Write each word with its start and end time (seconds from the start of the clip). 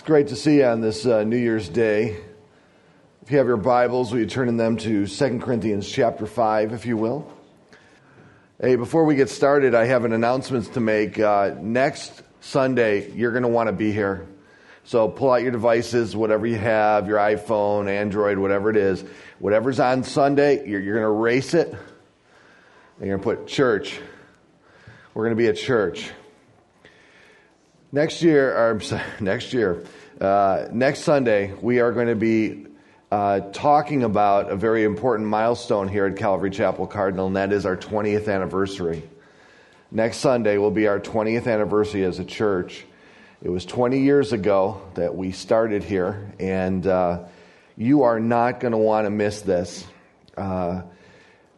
It's 0.00 0.06
great 0.06 0.28
to 0.28 0.36
see 0.36 0.56
you 0.56 0.64
on 0.64 0.80
this 0.80 1.04
uh, 1.04 1.24
New 1.24 1.36
Year's 1.36 1.68
Day. 1.68 2.16
If 3.20 3.30
you 3.30 3.36
have 3.36 3.46
your 3.46 3.58
Bibles, 3.58 4.10
will 4.10 4.20
you 4.20 4.24
turn 4.24 4.48
in 4.48 4.56
them 4.56 4.78
to 4.78 5.06
2 5.06 5.38
Corinthians 5.40 5.86
chapter 5.86 6.24
5, 6.24 6.72
if 6.72 6.86
you 6.86 6.96
will? 6.96 7.30
Hey, 8.58 8.76
before 8.76 9.04
we 9.04 9.14
get 9.14 9.28
started, 9.28 9.74
I 9.74 9.84
have 9.84 10.06
an 10.06 10.14
announcement 10.14 10.72
to 10.72 10.80
make. 10.80 11.18
Uh, 11.18 11.54
next 11.60 12.22
Sunday, 12.40 13.10
you're 13.12 13.32
going 13.32 13.42
to 13.42 13.50
want 13.50 13.66
to 13.66 13.74
be 13.74 13.92
here. 13.92 14.26
So 14.84 15.06
pull 15.06 15.32
out 15.32 15.42
your 15.42 15.52
devices, 15.52 16.16
whatever 16.16 16.46
you 16.46 16.56
have, 16.56 17.06
your 17.06 17.18
iPhone, 17.18 17.86
Android, 17.86 18.38
whatever 18.38 18.70
it 18.70 18.78
is. 18.78 19.04
Whatever's 19.38 19.80
on 19.80 20.02
Sunday, 20.02 20.66
you're, 20.66 20.80
you're 20.80 20.98
going 20.98 21.12
to 21.12 21.14
erase 21.14 21.52
it. 21.52 21.68
And 21.68 23.06
you're 23.06 23.18
going 23.18 23.36
to 23.36 23.42
put 23.42 23.48
church. 23.48 24.00
We're 25.12 25.24
going 25.24 25.36
to 25.36 25.42
be 25.42 25.48
at 25.48 25.58
church. 25.58 26.10
Next 27.92 28.22
year, 28.22 28.56
or 28.56 28.80
next 29.20 29.52
year, 29.52 29.82
uh, 30.20 30.68
next 30.70 31.00
Sunday, 31.00 31.52
we 31.60 31.80
are 31.80 31.90
going 31.90 32.06
to 32.06 32.14
be 32.14 32.66
uh, 33.10 33.40
talking 33.52 34.04
about 34.04 34.48
a 34.48 34.54
very 34.54 34.84
important 34.84 35.28
milestone 35.28 35.88
here 35.88 36.06
at 36.06 36.16
Calvary 36.16 36.50
Chapel 36.50 36.86
Cardinal, 36.86 37.26
and 37.26 37.34
that 37.34 37.52
is 37.52 37.66
our 37.66 37.76
20th 37.76 38.32
anniversary. 38.32 39.02
Next 39.90 40.18
Sunday 40.18 40.56
will 40.56 40.70
be 40.70 40.86
our 40.86 41.00
20th 41.00 41.48
anniversary 41.48 42.04
as 42.04 42.20
a 42.20 42.24
church. 42.24 42.84
It 43.42 43.48
was 43.48 43.64
20 43.64 43.98
years 43.98 44.32
ago 44.32 44.80
that 44.94 45.16
we 45.16 45.32
started 45.32 45.82
here, 45.82 46.32
and 46.38 46.86
uh, 46.86 47.24
you 47.76 48.04
are 48.04 48.20
not 48.20 48.60
going 48.60 48.70
to 48.70 48.78
want 48.78 49.06
to 49.06 49.10
miss 49.10 49.40
this. 49.40 49.84
Uh, 50.36 50.82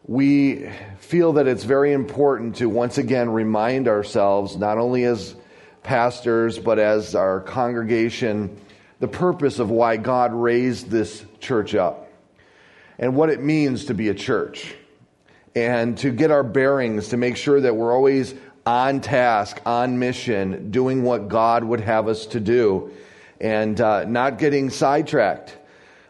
we 0.07 0.67
feel 0.97 1.33
that 1.33 1.45
it's 1.45 1.63
very 1.63 1.93
important 1.93 2.55
to 2.55 2.67
once 2.69 2.97
again 2.97 3.29
remind 3.29 3.87
ourselves, 3.87 4.57
not 4.57 4.79
only 4.79 5.03
as 5.03 5.35
pastors, 5.83 6.59
but 6.59 6.79
as 6.79 7.15
our 7.15 7.39
congregation, 7.41 8.59
the 8.99 9.07
purpose 9.07 9.59
of 9.59 9.69
why 9.69 9.97
God 9.97 10.33
raised 10.33 10.89
this 10.89 11.25
church 11.39 11.75
up 11.75 12.11
and 12.97 13.15
what 13.15 13.29
it 13.29 13.41
means 13.41 13.85
to 13.85 13.93
be 13.93 14.09
a 14.09 14.13
church 14.13 14.75
and 15.55 15.97
to 15.99 16.09
get 16.11 16.31
our 16.31 16.43
bearings 16.43 17.09
to 17.09 17.17
make 17.17 17.37
sure 17.37 17.61
that 17.61 17.75
we're 17.75 17.93
always 17.93 18.33
on 18.65 19.01
task, 19.01 19.61
on 19.65 19.99
mission, 19.99 20.71
doing 20.71 21.03
what 21.03 21.27
God 21.27 21.63
would 21.63 21.81
have 21.81 22.07
us 22.07 22.27
to 22.27 22.39
do, 22.39 22.91
and 23.41 23.79
uh, 23.81 24.05
not 24.05 24.37
getting 24.37 24.69
sidetracked 24.69 25.57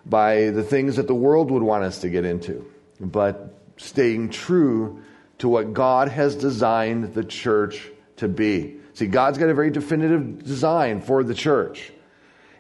by 0.06 0.52
the 0.52 0.64
things 0.64 0.98
that 0.98 1.08
the 1.08 1.16
world 1.16 1.50
would 1.50 1.64
want 1.64 1.84
us 1.84 2.00
to 2.02 2.10
get 2.10 2.26
into, 2.26 2.70
but 3.00 3.58
staying 3.78 4.30
true 4.30 5.02
to 5.40 5.50
what 5.50 5.74
God 5.74 6.10
has 6.10 6.36
designed 6.36 7.14
the 7.14 7.24
church 7.24 7.90
to 8.18 8.28
be. 8.28 8.78
See, 8.94 9.08
God's 9.08 9.38
got 9.38 9.50
a 9.50 9.54
very 9.54 9.72
definitive 9.72 10.44
design 10.44 11.02
for 11.02 11.24
the 11.24 11.34
church. 11.34 11.92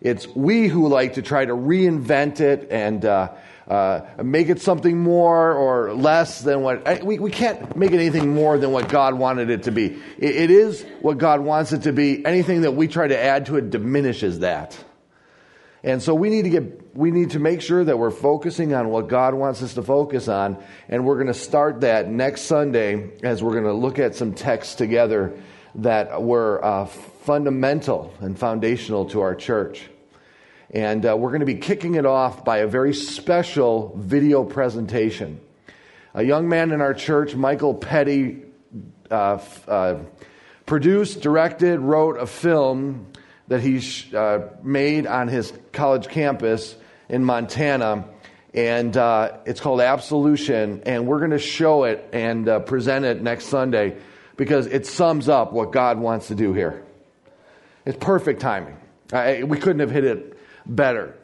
It's 0.02 0.28
we 0.28 0.68
who 0.68 0.88
like 0.90 1.14
to 1.14 1.22
try 1.22 1.46
to 1.46 1.54
reinvent 1.54 2.42
it 2.42 2.68
and 2.72 3.06
uh, 3.06 3.30
uh, 3.68 4.02
make 4.22 4.50
it 4.50 4.60
something 4.60 4.98
more 4.98 5.54
or 5.54 5.94
less 5.94 6.42
than 6.42 6.62
what. 6.62 7.04
We, 7.04 7.20
we 7.20 7.32
can't 7.32 7.76
make 7.78 7.92
it 7.92 7.96
anything 7.96 8.34
more 8.34 8.58
than 8.58 8.72
what 8.72 8.90
God 8.90 9.14
wanted 9.14 9.50
it 9.50 9.64
to 9.64 9.72
be. 9.72 9.98
It, 10.18 10.36
it 10.36 10.52
is 10.52 10.86
what 11.02 11.18
God 11.18 11.40
wants 11.40 11.72
it 11.72 11.84
to 11.84 11.94
be. 11.94 12.26
Anything 12.26 12.62
that 12.62 12.72
we 12.72 12.88
try 12.90 13.08
to 13.08 13.18
add 13.18 13.46
to 13.46 13.56
it 13.56 13.70
diminishes 13.70 14.40
that. 14.40 14.78
And 15.84 16.02
so 16.02 16.16
we 16.16 16.30
need 16.30 16.44
to 16.44 16.50
get 16.50 16.96
we 16.96 17.12
need 17.12 17.32
to 17.32 17.40
make 17.40 17.62
sure 17.62 17.84
that 17.84 17.98
we're 17.98 18.12
focusing 18.12 18.74
on 18.74 18.90
what 18.90 19.10
God 19.10 19.34
wants 19.34 19.62
us 19.62 19.74
to 19.74 19.84
focus 19.84 20.28
on, 20.28 20.64
and 20.88 21.06
we're 21.06 21.16
going 21.16 21.28
to 21.28 21.34
start 21.34 21.82
that 21.82 22.10
next 22.10 22.44
Sunday 22.44 23.12
as 23.22 23.44
we're 23.44 23.52
going 23.52 23.66
to 23.66 23.74
look 23.74 24.00
at 24.00 24.16
some 24.16 24.34
texts 24.34 24.76
together 24.76 25.38
that 25.76 26.22
were 26.22 26.64
uh, 26.64 26.86
fundamental 26.86 28.14
and 28.22 28.38
foundational 28.38 29.06
to 29.10 29.22
our 29.22 29.36
church. 29.36 29.90
And 30.70 31.06
uh, 31.06 31.18
we're 31.18 31.32
going 31.32 31.42
to 31.42 31.46
be 31.46 31.56
kicking 31.56 31.96
it 31.96 32.06
off 32.06 32.46
by 32.46 32.60
a 32.60 32.68
very 32.68 32.94
special 32.94 33.94
video 33.98 34.44
presentation. 34.44 35.42
A 36.14 36.24
young 36.24 36.48
man 36.48 36.72
in 36.72 36.80
our 36.80 36.94
church, 36.94 37.36
Michael 37.36 37.74
Petty, 37.74 38.44
uh, 39.12 39.40
uh 39.68 40.00
produced, 40.66 41.20
directed, 41.20 41.82
wrote 41.82 42.18
a 42.18 42.26
film 42.26 43.08
that 43.54 43.62
he 43.62 43.80
uh, 44.16 44.48
made 44.64 45.06
on 45.06 45.28
his 45.28 45.54
college 45.72 46.08
campus 46.08 46.76
in 47.08 47.24
Montana. 47.24 48.06
And 48.52 48.98
uh, 48.98 49.38
it's 49.46 49.60
called 49.60 49.80
Absolution. 49.80 50.82
And 50.88 51.06
we're 51.06 51.20
going 51.20 51.32
to 51.32 51.38
show 51.38 51.84
it 51.84 52.10
and 52.14 52.66
present 52.66 53.06
it 53.06 53.22
next 53.22 53.46
Sunday 53.46 53.98
because 54.38 54.66
it 54.66 54.88
sums 54.88 55.30
up 55.30 55.54
what 55.54 55.72
God 55.72 56.00
wants 56.00 56.30
to 56.30 56.36
do 56.36 56.54
here. 56.54 56.84
It's 57.86 57.98
perfect 57.98 58.42
timing. 58.42 58.78
I, 59.12 59.44
we 59.44 59.60
couldn't 59.60 59.82
have 59.82 59.92
hit 59.92 60.04
it 60.04 60.36
better. 60.66 61.16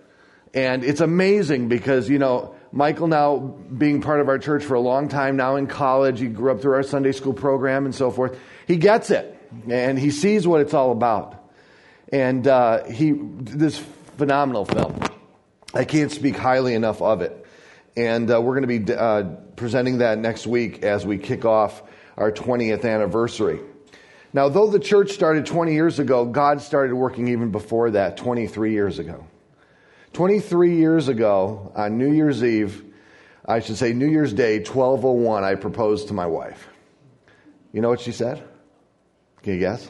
And 0.53 0.83
it's 0.83 1.01
amazing 1.01 1.67
because, 1.67 2.07
you 2.09 2.19
know, 2.19 2.53
Michael 2.71 3.07
now 3.07 3.37
being 3.37 4.01
part 4.01 4.19
of 4.19 4.29
our 4.29 4.37
church 4.37 4.63
for 4.63 4.75
a 4.75 4.79
long 4.79 5.07
time, 5.07 5.35
now 5.35 5.55
in 5.55 5.65
college, 5.65 6.19
he 6.19 6.27
grew 6.27 6.51
up 6.51 6.61
through 6.61 6.73
our 6.73 6.83
Sunday 6.83 7.11
school 7.11 7.33
program 7.33 7.85
and 7.85 7.95
so 7.95 8.11
forth. 8.11 8.37
He 8.67 8.77
gets 8.77 9.09
it 9.09 9.35
and 9.67 9.97
he 9.97 10.11
sees 10.11 10.47
what 10.47 10.61
it's 10.61 10.75
all 10.75 10.91
about. 10.91 11.38
And 12.11 12.47
uh, 12.47 12.85
he, 12.85 13.11
this 13.11 13.77
phenomenal 14.17 14.65
film. 14.65 14.99
I 15.73 15.85
can't 15.85 16.11
speak 16.11 16.35
highly 16.35 16.73
enough 16.73 17.01
of 17.01 17.21
it. 17.21 17.45
And 17.95 18.31
uh, 18.31 18.41
we're 18.41 18.59
going 18.59 18.79
to 18.79 18.79
be 18.79 18.93
uh, 18.93 19.23
presenting 19.55 19.99
that 19.99 20.17
next 20.17 20.47
week 20.47 20.83
as 20.83 21.05
we 21.05 21.17
kick 21.17 21.45
off 21.45 21.83
our 22.17 22.31
20th 22.31 22.85
anniversary. 22.85 23.59
Now, 24.31 24.49
though 24.49 24.67
the 24.67 24.79
church 24.79 25.11
started 25.11 25.45
20 25.45 25.73
years 25.73 25.99
ago, 25.99 26.25
God 26.25 26.61
started 26.61 26.93
working 26.93 27.29
even 27.29 27.51
before 27.51 27.91
that, 27.91 28.17
23 28.17 28.73
years 28.73 28.99
ago. 28.99 29.25
23 30.13 30.75
years 30.75 31.07
ago, 31.07 31.71
on 31.75 31.97
New 31.97 32.11
Year's 32.11 32.43
Eve, 32.43 32.83
I 33.45 33.59
should 33.59 33.77
say 33.77 33.93
New 33.93 34.07
Year's 34.07 34.33
Day, 34.33 34.57
1201, 34.57 35.43
I 35.43 35.55
proposed 35.55 36.09
to 36.09 36.13
my 36.13 36.25
wife. 36.25 36.67
You 37.71 37.81
know 37.81 37.89
what 37.89 38.01
she 38.01 38.11
said? 38.11 38.43
Can 39.43 39.53
you 39.53 39.59
guess? 39.59 39.89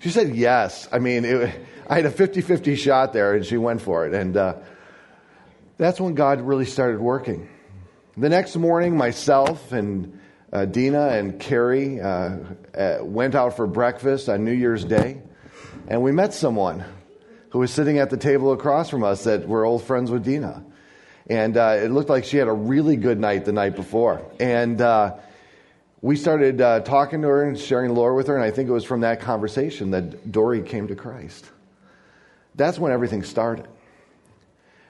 She 0.00 0.08
said 0.08 0.34
yes. 0.34 0.88
I 0.90 0.98
mean, 0.98 1.24
it, 1.26 1.60
I 1.86 1.94
had 1.94 2.06
a 2.06 2.10
50 2.10 2.40
50 2.40 2.74
shot 2.74 3.12
there, 3.12 3.34
and 3.34 3.44
she 3.44 3.58
went 3.58 3.82
for 3.82 4.06
it. 4.06 4.14
And 4.14 4.36
uh, 4.36 4.54
that's 5.76 6.00
when 6.00 6.14
God 6.14 6.40
really 6.40 6.64
started 6.64 7.00
working. 7.00 7.48
The 8.16 8.30
next 8.30 8.56
morning, 8.56 8.96
myself 8.96 9.72
and 9.72 10.18
uh, 10.52 10.64
Dina 10.64 11.08
and 11.08 11.38
Carrie 11.38 12.00
uh, 12.00 12.36
uh, 12.74 12.98
went 13.02 13.34
out 13.34 13.56
for 13.56 13.66
breakfast 13.66 14.30
on 14.30 14.44
New 14.44 14.52
Year's 14.52 14.84
Day, 14.84 15.20
and 15.86 16.02
we 16.02 16.12
met 16.12 16.32
someone 16.32 16.82
who 17.50 17.58
was 17.58 17.70
sitting 17.70 17.98
at 17.98 18.08
the 18.08 18.16
table 18.16 18.52
across 18.52 18.88
from 18.88 19.04
us 19.04 19.24
that 19.24 19.46
were 19.46 19.66
old 19.66 19.84
friends 19.84 20.10
with 20.10 20.24
Dina. 20.24 20.64
And 21.28 21.56
uh, 21.58 21.76
it 21.78 21.90
looked 21.90 22.08
like 22.08 22.24
she 22.24 22.38
had 22.38 22.48
a 22.48 22.52
really 22.52 22.96
good 22.96 23.20
night 23.20 23.44
the 23.44 23.52
night 23.52 23.76
before. 23.76 24.24
And 24.40 24.80
uh, 24.80 25.18
we 26.02 26.16
started 26.16 26.60
uh, 26.60 26.80
talking 26.80 27.22
to 27.22 27.28
her 27.28 27.42
and 27.42 27.58
sharing 27.58 27.88
the 27.88 27.94
Lord 27.94 28.16
with 28.16 28.28
her, 28.28 28.34
and 28.34 28.44
I 28.44 28.50
think 28.50 28.68
it 28.68 28.72
was 28.72 28.84
from 28.84 29.00
that 29.00 29.20
conversation 29.20 29.90
that 29.90 30.32
Dory 30.32 30.62
came 30.62 30.88
to 30.88 30.94
Christ. 30.94 31.50
That's 32.54 32.78
when 32.78 32.92
everything 32.92 33.22
started. 33.22 33.68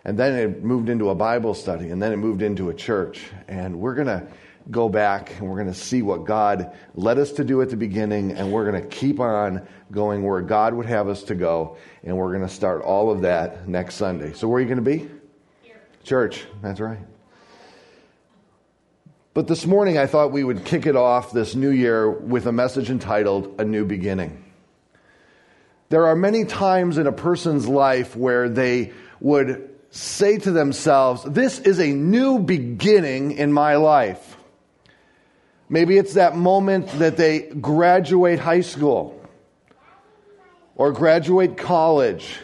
And 0.05 0.19
then 0.19 0.35
it 0.35 0.63
moved 0.63 0.89
into 0.89 1.11
a 1.11 1.15
Bible 1.15 1.55
study, 1.55 1.91
and 1.91 2.01
then 2.01 2.13
it 2.13 2.17
moved 2.17 2.43
into 2.43 2.71
a 2.71 2.75
church. 2.75 3.21
And 3.49 3.81
we're 3.81 3.95
going 3.95 4.07
to 4.07 4.27
go 4.71 4.89
back 4.89 5.39
and 5.39 5.49
we're 5.49 5.57
going 5.57 5.73
to 5.73 5.79
see 5.79 6.03
what 6.03 6.25
God 6.25 6.77
led 6.95 7.19
us 7.19 7.33
to 7.33 7.45
do 7.45 7.61
at 7.61 7.71
the 7.71 7.77
beginning, 7.77 8.33
and 8.33 8.53
we're 8.53 8.71
going 8.71 8.81
to 8.81 8.89
keep 8.89 9.21
on 9.21 9.67
going 9.91 10.23
where 10.23 10.41
God 10.41 10.75
would 10.75 10.87
have 10.87 11.09
us 11.09 11.25
to 11.25 11.35
go, 11.35 11.77
and 12.05 12.17
we're 12.17 12.33
going 12.33 12.47
to 12.47 12.55
start 12.55 12.83
all 12.83 13.11
of 13.11 13.23
that 13.23 13.69
next 13.69 13.97
Sunday. 13.97 14.33
So, 14.33 14.49
where 14.49 14.59
are 14.59 14.61
you 14.61 14.69
going 14.69 14.83
to 14.83 14.83
be? 14.83 15.11
Here. 15.63 15.81
Church, 16.05 16.45
that's 16.63 16.81
right. 16.81 17.10
But 19.33 19.47
this 19.47 19.65
morning, 19.65 19.97
I 19.97 20.07
thought 20.07 20.33
we 20.33 20.43
would 20.43 20.65
kick 20.65 20.87
it 20.87 20.97
off 20.97 21.31
this 21.31 21.55
new 21.55 21.71
year 21.71 22.11
with 22.11 22.47
a 22.47 22.53
message 22.53 22.91
entitled 22.91 23.61
A 23.61 23.65
New 23.65 23.85
Beginning. 23.85 24.45
There 25.89 26.07
are 26.07 26.17
many 26.17 26.45
times 26.45 26.99
in 26.99 27.07
a 27.07 27.13
person's 27.13 27.69
life 27.69 28.17
where 28.17 28.49
they 28.49 28.93
would 29.21 29.71
say 29.91 30.39
to 30.39 30.51
themselves, 30.51 31.23
This 31.23 31.61
is 31.61 31.79
a 31.79 31.87
new 31.87 32.41
beginning 32.41 33.33
in 33.33 33.53
my 33.53 33.77
life. 33.77 34.37
Maybe 35.69 35.97
it's 35.97 36.15
that 36.15 36.35
moment 36.35 36.89
that 36.99 37.17
they 37.17 37.41
graduate 37.41 38.41
high 38.41 38.63
school 38.63 39.25
or 40.75 40.91
graduate 40.91 41.57
college. 41.57 42.37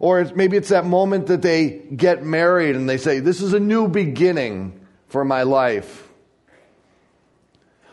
Or 0.00 0.24
maybe 0.34 0.56
it's 0.56 0.70
that 0.70 0.84
moment 0.84 1.28
that 1.28 1.42
they 1.42 1.70
get 1.94 2.24
married 2.24 2.74
and 2.74 2.88
they 2.88 2.98
say, 2.98 3.20
This 3.20 3.40
is 3.40 3.52
a 3.52 3.60
new 3.60 3.86
beginning 3.86 4.77
for 5.08 5.24
my 5.24 5.42
life. 5.42 6.08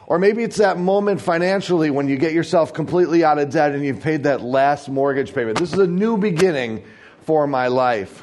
Or 0.08 0.20
maybe 0.20 0.44
it's 0.44 0.58
that 0.58 0.78
moment 0.78 1.20
financially 1.20 1.90
when 1.90 2.08
you 2.08 2.18
get 2.18 2.34
yourself 2.34 2.74
completely 2.74 3.24
out 3.24 3.40
of 3.40 3.50
debt 3.50 3.72
and 3.72 3.84
you've 3.84 4.02
paid 4.02 4.24
that 4.24 4.42
last 4.42 4.88
mortgage 4.88 5.34
payment. 5.34 5.58
This 5.58 5.74
is 5.74 5.80
a 5.80 5.88
new 5.88 6.18
beginning 6.18 6.84
for 7.22 7.48
my 7.48 7.70
life. 7.70 8.22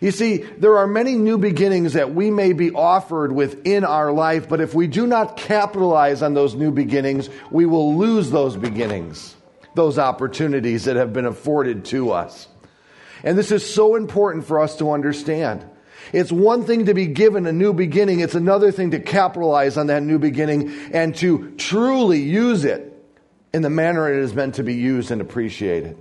You 0.00 0.10
see, 0.10 0.38
there 0.38 0.78
are 0.78 0.86
many 0.86 1.14
new 1.14 1.38
beginnings 1.38 1.94
that 1.94 2.14
we 2.14 2.30
may 2.30 2.52
be 2.52 2.70
offered 2.70 3.32
within 3.32 3.84
our 3.84 4.12
life, 4.12 4.48
but 4.48 4.60
if 4.60 4.74
we 4.74 4.86
do 4.86 5.06
not 5.06 5.36
capitalize 5.36 6.22
on 6.22 6.34
those 6.34 6.54
new 6.54 6.70
beginnings, 6.70 7.28
we 7.50 7.66
will 7.66 7.96
lose 7.96 8.30
those 8.30 8.56
beginnings. 8.56 9.34
those 9.76 9.98
opportunities 9.98 10.84
that 10.84 10.96
have 10.96 11.12
been 11.12 11.26
afforded 11.26 11.84
to 11.84 12.10
us. 12.10 12.48
And 13.22 13.38
this 13.38 13.52
is 13.52 13.64
so 13.72 13.94
important 13.94 14.44
for 14.44 14.60
us 14.60 14.76
to 14.78 14.90
understand. 14.90 15.64
It's 16.12 16.32
one 16.32 16.64
thing 16.64 16.86
to 16.86 16.94
be 16.94 17.06
given 17.06 17.46
a 17.46 17.52
new 17.52 17.72
beginning, 17.72 18.20
it's 18.20 18.34
another 18.34 18.70
thing 18.70 18.90
to 18.92 19.00
capitalize 19.00 19.76
on 19.76 19.88
that 19.88 20.02
new 20.02 20.18
beginning 20.18 20.72
and 20.92 21.14
to 21.16 21.50
truly 21.56 22.20
use 22.20 22.64
it 22.64 22.92
in 23.52 23.62
the 23.62 23.70
manner 23.70 24.12
it 24.12 24.22
is 24.22 24.34
meant 24.34 24.56
to 24.56 24.62
be 24.62 24.74
used 24.74 25.10
and 25.10 25.20
appreciated. 25.20 25.96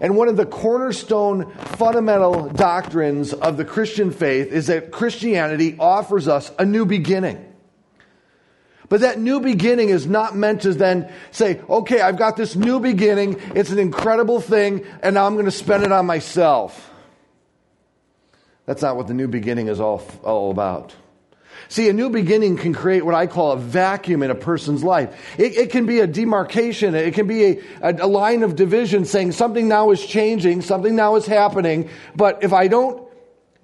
And 0.00 0.16
one 0.16 0.28
of 0.28 0.36
the 0.36 0.46
cornerstone 0.46 1.50
fundamental 1.52 2.48
doctrines 2.50 3.32
of 3.32 3.56
the 3.56 3.64
Christian 3.64 4.10
faith 4.10 4.52
is 4.52 4.66
that 4.66 4.92
Christianity 4.92 5.76
offers 5.78 6.28
us 6.28 6.52
a 6.58 6.64
new 6.64 6.84
beginning. 6.84 7.44
But 8.88 9.00
that 9.00 9.18
new 9.18 9.40
beginning 9.40 9.90
is 9.90 10.06
not 10.06 10.34
meant 10.34 10.62
to 10.62 10.72
then 10.72 11.12
say, 11.30 11.60
okay, 11.68 12.00
I've 12.00 12.16
got 12.16 12.36
this 12.36 12.56
new 12.56 12.80
beginning. 12.80 13.38
It's 13.54 13.70
an 13.70 13.78
incredible 13.78 14.40
thing, 14.40 14.86
and 15.02 15.14
now 15.14 15.26
I'm 15.26 15.34
going 15.34 15.44
to 15.44 15.50
spend 15.50 15.84
it 15.84 15.92
on 15.92 16.06
myself. 16.06 16.90
That's 18.68 18.82
not 18.82 18.96
what 18.96 19.06
the 19.06 19.14
new 19.14 19.28
beginning 19.28 19.68
is 19.68 19.80
all, 19.80 20.02
all 20.22 20.50
about. 20.50 20.94
See, 21.70 21.88
a 21.88 21.92
new 21.94 22.10
beginning 22.10 22.58
can 22.58 22.74
create 22.74 23.02
what 23.02 23.14
I 23.14 23.26
call 23.26 23.52
a 23.52 23.56
vacuum 23.56 24.22
in 24.22 24.30
a 24.30 24.34
person's 24.34 24.84
life. 24.84 25.38
It, 25.38 25.56
it 25.56 25.70
can 25.70 25.86
be 25.86 26.00
a 26.00 26.06
demarcation. 26.06 26.94
It 26.94 27.14
can 27.14 27.26
be 27.26 27.44
a, 27.44 27.60
a, 27.80 27.94
a 28.02 28.06
line 28.06 28.42
of 28.42 28.56
division 28.56 29.06
saying 29.06 29.32
something 29.32 29.68
now 29.68 29.90
is 29.90 30.04
changing, 30.04 30.60
something 30.60 30.94
now 30.94 31.16
is 31.16 31.24
happening. 31.24 31.88
But 32.14 32.44
if 32.44 32.52
I 32.52 32.68
don't 32.68 33.08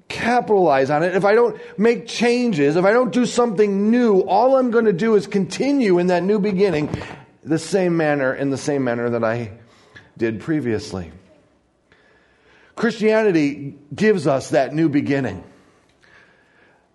capitalize 0.09 0.89
on 0.89 1.03
it, 1.03 1.15
if 1.15 1.27
I 1.27 1.35
don't 1.35 1.61
make 1.79 2.07
changes, 2.07 2.77
if 2.77 2.87
I 2.87 2.95
don't 2.95 3.13
do 3.13 3.27
something 3.27 3.91
new, 3.91 4.21
all 4.21 4.57
I'm 4.57 4.71
going 4.71 4.87
to 4.87 4.93
do 4.95 5.17
is 5.17 5.27
continue 5.27 5.99
in 5.99 6.07
that 6.07 6.23
new 6.23 6.39
beginning 6.39 6.89
the 7.43 7.59
same 7.59 7.99
manner, 7.99 8.35
in 8.35 8.49
the 8.49 8.57
same 8.57 8.85
manner 8.85 9.11
that 9.11 9.23
I 9.23 9.53
did 10.17 10.41
previously. 10.41 11.13
Christianity 12.77 13.77
gives 13.95 14.27
us 14.27 14.51
that 14.51 14.75
new 14.75 14.89
beginning. 14.89 15.45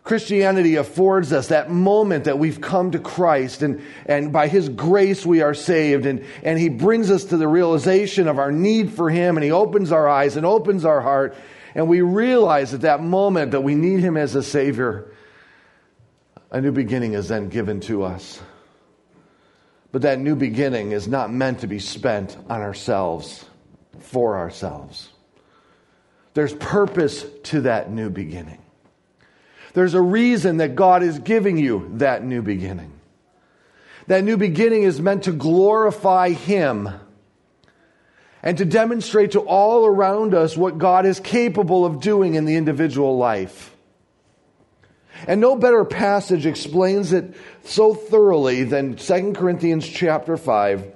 Christianity 0.03 0.75
affords 0.75 1.31
us 1.31 1.49
that 1.49 1.69
moment 1.69 2.23
that 2.23 2.39
we've 2.39 2.59
come 2.59 2.91
to 2.91 2.99
Christ 2.99 3.61
and, 3.61 3.81
and 4.05 4.33
by 4.33 4.47
His 4.47 4.67
grace 4.67 5.25
we 5.25 5.41
are 5.41 5.53
saved 5.53 6.05
and, 6.05 6.25
and 6.41 6.57
He 6.57 6.69
brings 6.69 7.11
us 7.11 7.25
to 7.25 7.37
the 7.37 7.47
realization 7.47 8.27
of 8.27 8.39
our 8.39 8.51
need 8.51 8.91
for 8.91 9.09
Him 9.09 9.37
and 9.37 9.43
He 9.43 9.51
opens 9.51 9.91
our 9.91 10.09
eyes 10.09 10.35
and 10.35 10.45
opens 10.45 10.83
our 10.83 11.01
heart 11.01 11.35
and 11.75 11.87
we 11.87 12.01
realize 12.01 12.73
at 12.73 12.81
that 12.81 13.03
moment 13.03 13.51
that 13.51 13.61
we 13.61 13.75
need 13.75 13.99
Him 13.99 14.17
as 14.17 14.33
a 14.35 14.41
Savior. 14.41 15.13
A 16.49 16.59
new 16.59 16.71
beginning 16.71 17.13
is 17.13 17.27
then 17.27 17.49
given 17.49 17.79
to 17.81 18.03
us. 18.03 18.41
But 19.91 20.01
that 20.03 20.19
new 20.19 20.35
beginning 20.35 20.91
is 20.91 21.07
not 21.07 21.31
meant 21.31 21.59
to 21.59 21.67
be 21.67 21.79
spent 21.79 22.35
on 22.49 22.61
ourselves, 22.61 23.45
for 23.99 24.37
ourselves. 24.37 25.09
There's 26.33 26.53
purpose 26.53 27.25
to 27.43 27.61
that 27.61 27.91
new 27.91 28.09
beginning. 28.09 28.59
There's 29.73 29.93
a 29.93 30.01
reason 30.01 30.57
that 30.57 30.75
God 30.75 31.03
is 31.03 31.19
giving 31.19 31.57
you 31.57 31.91
that 31.95 32.23
new 32.23 32.41
beginning. 32.41 32.93
That 34.07 34.23
new 34.23 34.37
beginning 34.37 34.83
is 34.83 34.99
meant 34.99 35.23
to 35.23 35.31
glorify 35.31 36.29
Him 36.29 36.89
and 38.41 38.57
to 38.57 38.65
demonstrate 38.65 39.31
to 39.31 39.41
all 39.41 39.85
around 39.85 40.33
us 40.33 40.57
what 40.57 40.77
God 40.77 41.05
is 41.05 41.19
capable 41.19 41.85
of 41.85 42.01
doing 42.01 42.35
in 42.35 42.45
the 42.45 42.55
individual 42.55 43.17
life. 43.17 43.75
And 45.27 45.41
no 45.41 45.55
better 45.55 45.83
passage 45.83 46.45
explains 46.45 47.11
it 47.11 47.35
so 47.63 47.93
thoroughly 47.93 48.63
than 48.63 48.95
2 48.95 49.33
Corinthians 49.33 49.87
chapter 49.87 50.37
5 50.37 50.95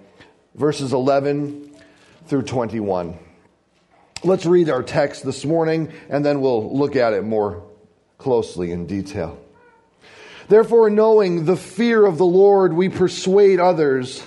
verses 0.55 0.93
11 0.93 1.71
through 2.27 2.43
21. 2.43 3.17
Let's 4.25 4.45
read 4.45 4.69
our 4.69 4.83
text 4.83 5.25
this 5.25 5.43
morning 5.43 5.91
and 6.07 6.23
then 6.23 6.39
we'll 6.39 6.77
look 6.77 6.95
at 6.95 7.11
it 7.11 7.25
more 7.25 7.61
closely 8.17 8.71
in 8.71 8.87
detail. 8.87 9.37
Therefore, 10.47 10.89
knowing 10.89 11.43
the 11.43 11.57
fear 11.57 12.05
of 12.05 12.17
the 12.17 12.25
Lord, 12.25 12.71
we 12.71 12.87
persuade 12.87 13.59
others, 13.59 14.23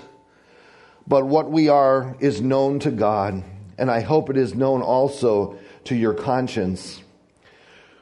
but 1.06 1.24
what 1.24 1.50
we 1.50 1.70
are 1.70 2.14
is 2.20 2.42
known 2.42 2.78
to 2.80 2.90
God, 2.90 3.42
and 3.78 3.90
I 3.90 4.00
hope 4.00 4.28
it 4.28 4.36
is 4.36 4.54
known 4.54 4.82
also 4.82 5.58
to 5.84 5.94
your 5.94 6.12
conscience. 6.12 7.02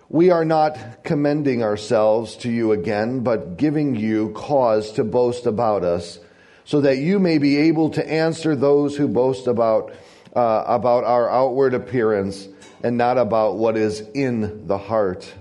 We 0.08 0.31
are 0.31 0.44
not 0.44 1.05
commending 1.05 1.62
ourselves 1.62 2.35
to 2.38 2.50
you 2.50 2.73
again, 2.73 3.20
but 3.20 3.56
giving 3.56 3.94
you 3.94 4.32
cause 4.32 4.91
to 4.93 5.05
boast 5.05 5.46
about 5.46 5.85
us, 5.85 6.19
so 6.64 6.81
that 6.81 6.99
you 6.99 7.20
may 7.20 7.38
be 7.38 7.56
able 7.56 7.91
to 7.91 8.05
answer 8.11 8.56
those 8.56 8.96
who 8.96 9.06
boast 9.06 9.46
about, 9.46 9.93
uh, 10.34 10.64
about 10.66 11.04
our 11.04 11.31
outward 11.31 11.75
appearance 11.75 12.48
and 12.82 12.98
not 12.98 13.19
about 13.19 13.56
what 13.56 13.76
is 13.76 14.00
in 14.14 14.66
the 14.66 14.78
heart. 14.78 15.32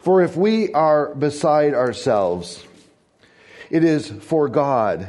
For 0.00 0.22
if 0.22 0.36
we 0.36 0.72
are 0.72 1.14
beside 1.14 1.74
ourselves, 1.74 2.64
it 3.70 3.84
is 3.84 4.08
for 4.08 4.48
God. 4.48 5.08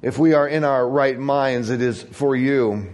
If 0.00 0.18
we 0.18 0.32
are 0.32 0.46
in 0.46 0.64
our 0.64 0.88
right 0.88 1.18
minds, 1.18 1.70
it 1.70 1.82
is 1.82 2.02
for 2.02 2.36
you. 2.36 2.92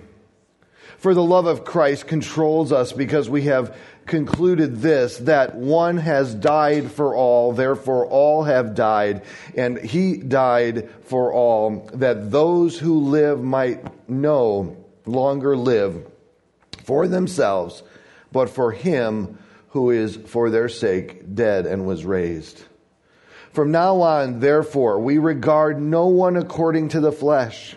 For 0.99 1.13
the 1.13 1.23
love 1.23 1.47
of 1.47 1.65
Christ 1.65 2.07
controls 2.07 2.73
us 2.73 2.93
because 2.93 3.29
we 3.29 3.43
have 3.43 3.77
concluded 4.07 4.77
this 4.81 5.19
that 5.19 5.55
one 5.55 5.97
has 5.97 6.35
died 6.35 6.91
for 6.91 7.15
all, 7.15 7.53
therefore 7.53 8.07
all 8.07 8.45
have 8.45 8.75
died, 8.75 9.23
and 9.57 9.79
he 9.79 10.17
died 10.17 10.91
for 11.05 11.33
all, 11.33 11.89
that 11.95 12.31
those 12.31 12.79
who 12.79 13.01
live 13.01 13.43
might 13.43 13.85
no 14.09 14.77
longer 15.07 15.57
live 15.57 16.07
for 16.85 17.09
themselves, 17.09 17.83
but 18.33 18.51
for 18.51 18.73
him 18.73 19.39
who 19.69 19.91
is 19.91 20.17
for 20.17 20.51
their 20.51 20.69
sake 20.69 21.35
dead 21.35 21.67
and 21.67 21.87
was 21.87 22.05
raised. 22.05 22.63
From 23.53 23.71
now 23.71 24.01
on, 24.01 24.41
therefore, 24.41 24.99
we 24.99 25.19
regard 25.19 25.81
no 25.81 26.09
one 26.09 26.37
according 26.37 26.89
to 26.91 27.01
the 27.01 27.13
flesh. 27.13 27.77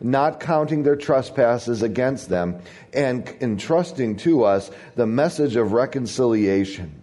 not 0.00 0.40
counting 0.40 0.82
their 0.82 0.96
trespasses 0.96 1.82
against 1.82 2.28
them, 2.28 2.60
and 2.92 3.28
entrusting 3.40 4.16
to 4.16 4.44
us 4.44 4.70
the 4.96 5.06
message 5.06 5.56
of 5.56 5.72
reconciliation. 5.72 7.02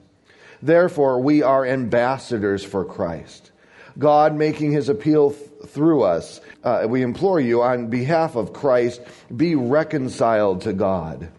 Therefore, 0.61 1.19
we 1.19 1.41
are 1.41 1.65
ambassadors 1.65 2.63
for 2.63 2.85
Christ. 2.85 3.51
God 3.97 4.35
making 4.35 4.71
his 4.71 4.89
appeal 4.89 5.31
through 5.31 6.03
us 6.03 6.39
uh, 6.63 6.85
we 6.87 7.01
implore 7.01 7.39
you 7.39 7.61
on 7.61 7.87
behalf 7.87 8.35
of 8.35 8.53
Christ, 8.53 9.01
be 9.35 9.55
reconciled 9.55 10.61
to 10.61 10.73
God. 10.73 11.29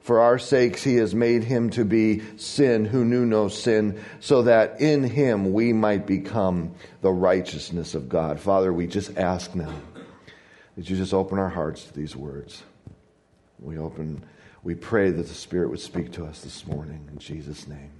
For 0.00 0.20
our 0.20 0.38
sakes, 0.38 0.82
he 0.82 0.96
has 0.96 1.14
made 1.14 1.44
him 1.44 1.70
to 1.70 1.84
be 1.84 2.22
sin 2.38 2.86
who 2.86 3.04
knew 3.04 3.26
no 3.26 3.48
sin, 3.48 4.02
so 4.20 4.42
that 4.42 4.80
in 4.80 5.04
him 5.04 5.52
we 5.52 5.72
might 5.74 6.06
become 6.06 6.74
the 7.02 7.12
righteousness 7.12 7.94
of 7.94 8.08
God. 8.08 8.40
Father, 8.40 8.72
we 8.72 8.86
just 8.86 9.18
ask 9.18 9.54
now 9.54 9.74
that 10.80 10.88
you 10.88 10.96
just 10.96 11.12
open 11.12 11.38
our 11.38 11.50
hearts 11.50 11.84
to 11.84 11.92
these 11.92 12.16
words. 12.16 12.62
We 13.58 13.76
open, 13.76 14.24
we 14.62 14.74
pray 14.74 15.10
that 15.10 15.28
the 15.28 15.34
Spirit 15.34 15.68
would 15.68 15.78
speak 15.78 16.10
to 16.12 16.24
us 16.24 16.40
this 16.40 16.66
morning 16.66 17.06
in 17.12 17.18
Jesus' 17.18 17.68
name. 17.68 17.92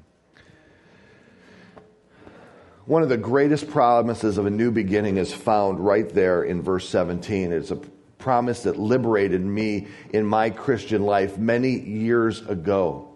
One 2.87 3.03
of 3.03 3.11
the 3.11 3.19
greatest 3.19 3.69
promises 3.69 4.39
of 4.39 4.47
a 4.47 4.51
new 4.51 4.71
beginning 4.71 5.19
is 5.19 5.31
found 5.31 5.79
right 5.79 6.09
there 6.09 6.43
in 6.43 6.63
verse 6.63 6.89
17. 6.89 7.53
It's 7.53 7.71
a 7.71 7.77
promise 8.17 8.63
that 8.63 8.79
liberated 8.79 9.43
me 9.43 9.89
in 10.15 10.25
my 10.25 10.49
Christian 10.49 11.03
life 11.03 11.37
many 11.37 11.79
years 11.79 12.41
ago. 12.47 13.11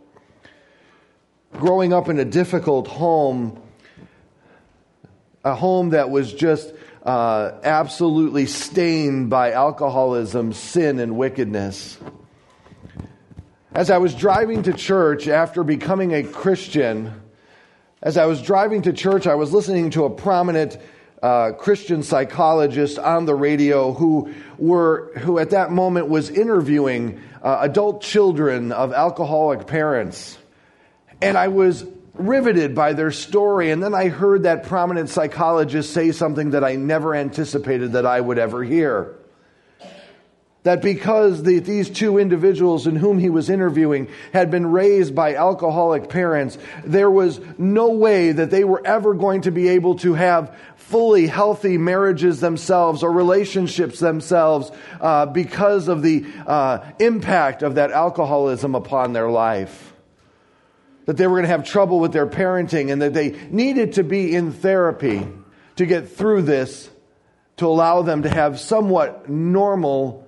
Growing 1.52 1.94
up 1.94 2.11
in 2.11 2.18
a 2.18 2.25
difficult 2.26 2.87
home, 2.87 3.62
a 5.42 5.54
home 5.54 5.88
that 5.88 6.11
was 6.11 6.35
just 6.35 6.75
uh, 7.04 7.52
absolutely 7.62 8.46
stained 8.46 9.28
by 9.28 9.52
alcoholism, 9.52 10.52
sin, 10.52 10.99
and 10.99 11.16
wickedness. 11.16 11.99
As 13.75 13.90
I 13.90 13.99
was 13.99 14.14
driving 14.14 14.62
to 14.62 14.73
church 14.73 15.28
after 15.28 15.64
becoming 15.64 16.14
a 16.14 16.23
Christian, 16.23 17.12
as 18.02 18.16
I 18.16 18.26
was 18.26 18.40
driving 18.40 18.82
to 18.82 18.92
church, 18.92 19.26
I 19.26 19.34
was 19.34 19.52
listening 19.52 19.90
to 19.90 20.04
a 20.04 20.11
prominent 20.11 20.78
uh, 21.23 21.52
Christian 21.52 22.02
psychologist 22.02 22.99
on 22.99 23.25
the 23.25 23.34
radio 23.34 23.92
who 23.92 24.32
were 24.58 25.12
who 25.18 25.38
at 25.38 25.50
that 25.50 25.73
moment 25.73 26.08
was 26.08 26.30
interviewing 26.30 27.20
uh, 27.42 27.58
adult 27.62 28.02
children 28.02 28.73
of 28.73 28.92
alcoholic 28.92 29.66
parents, 29.66 30.38
and 31.20 31.37
I 31.37 31.49
was 31.49 31.84
riveted 32.14 32.75
by 32.75 32.92
their 32.92 33.11
story. 33.11 33.71
And 33.71 33.83
then 33.83 33.94
I 33.94 34.09
heard 34.09 34.44
that 34.44 34.64
prominent 34.64 35.11
psychologist 35.11 35.92
say 35.92 36.12
something 36.12 36.50
that 36.50 36.64
I 36.64 36.76
never 36.76 37.14
anticipated 37.14 37.92
that 37.92 38.06
I 38.06 38.21
would 38.21 38.38
ever 38.38 38.64
hear 38.64 39.16
that 40.64 40.80
because 40.80 41.42
the, 41.42 41.59
these 41.59 41.90
two 41.90 42.18
individuals 42.18 42.87
in 42.87 42.97
whom 42.97 43.18
he 43.18 43.28
was 43.30 43.49
interviewing 43.49 44.09
had 44.33 44.50
been 44.50 44.66
raised 44.66 45.14
by 45.14 45.35
alcoholic 45.35 46.09
parents, 46.09 46.59
there 46.85 47.11
was 47.11 47.38
no 47.59 47.90
way 47.90 48.33
that 48.33 48.50
they 48.50 48.64
were 48.64 48.85
ever 48.87 49.14
going 49.14 49.42
to 49.42 49.50
be 49.50 49.68
able 49.68 49.94
to 49.97 50.14
have 50.14 50.56
fully 50.76 51.26
healthy 51.26 51.76
marriages 51.76 52.40
themselves 52.40 53.02
or 53.02 53.12
relationships 53.12 54.00
themselves 54.00 54.73
uh, 55.00 55.26
because 55.26 55.88
of 55.88 56.02
the 56.02 56.25
uh, 56.47 56.78
impact 56.99 57.62
of 57.62 57.75
that 57.75 57.90
alcoholism 57.90 58.75
upon 58.75 59.12
their 59.12 59.28
life. 59.28 59.93
That 61.06 61.16
they 61.16 61.26
were 61.26 61.34
going 61.34 61.44
to 61.44 61.49
have 61.49 61.64
trouble 61.64 62.00
with 62.00 62.12
their 62.12 62.26
parenting 62.26 62.90
and 62.90 63.02
that 63.02 63.12
they 63.12 63.30
needed 63.50 63.94
to 63.94 64.04
be 64.04 64.34
in 64.34 64.52
therapy 64.52 65.26
to 65.76 65.87
get 65.87 66.08
through 66.08 66.42
this 66.42 66.88
to 67.56 67.66
allow 67.66 68.02
them 68.02 68.23
to 68.23 68.28
have 68.28 68.58
somewhat 68.58 69.28
normal 69.28 70.26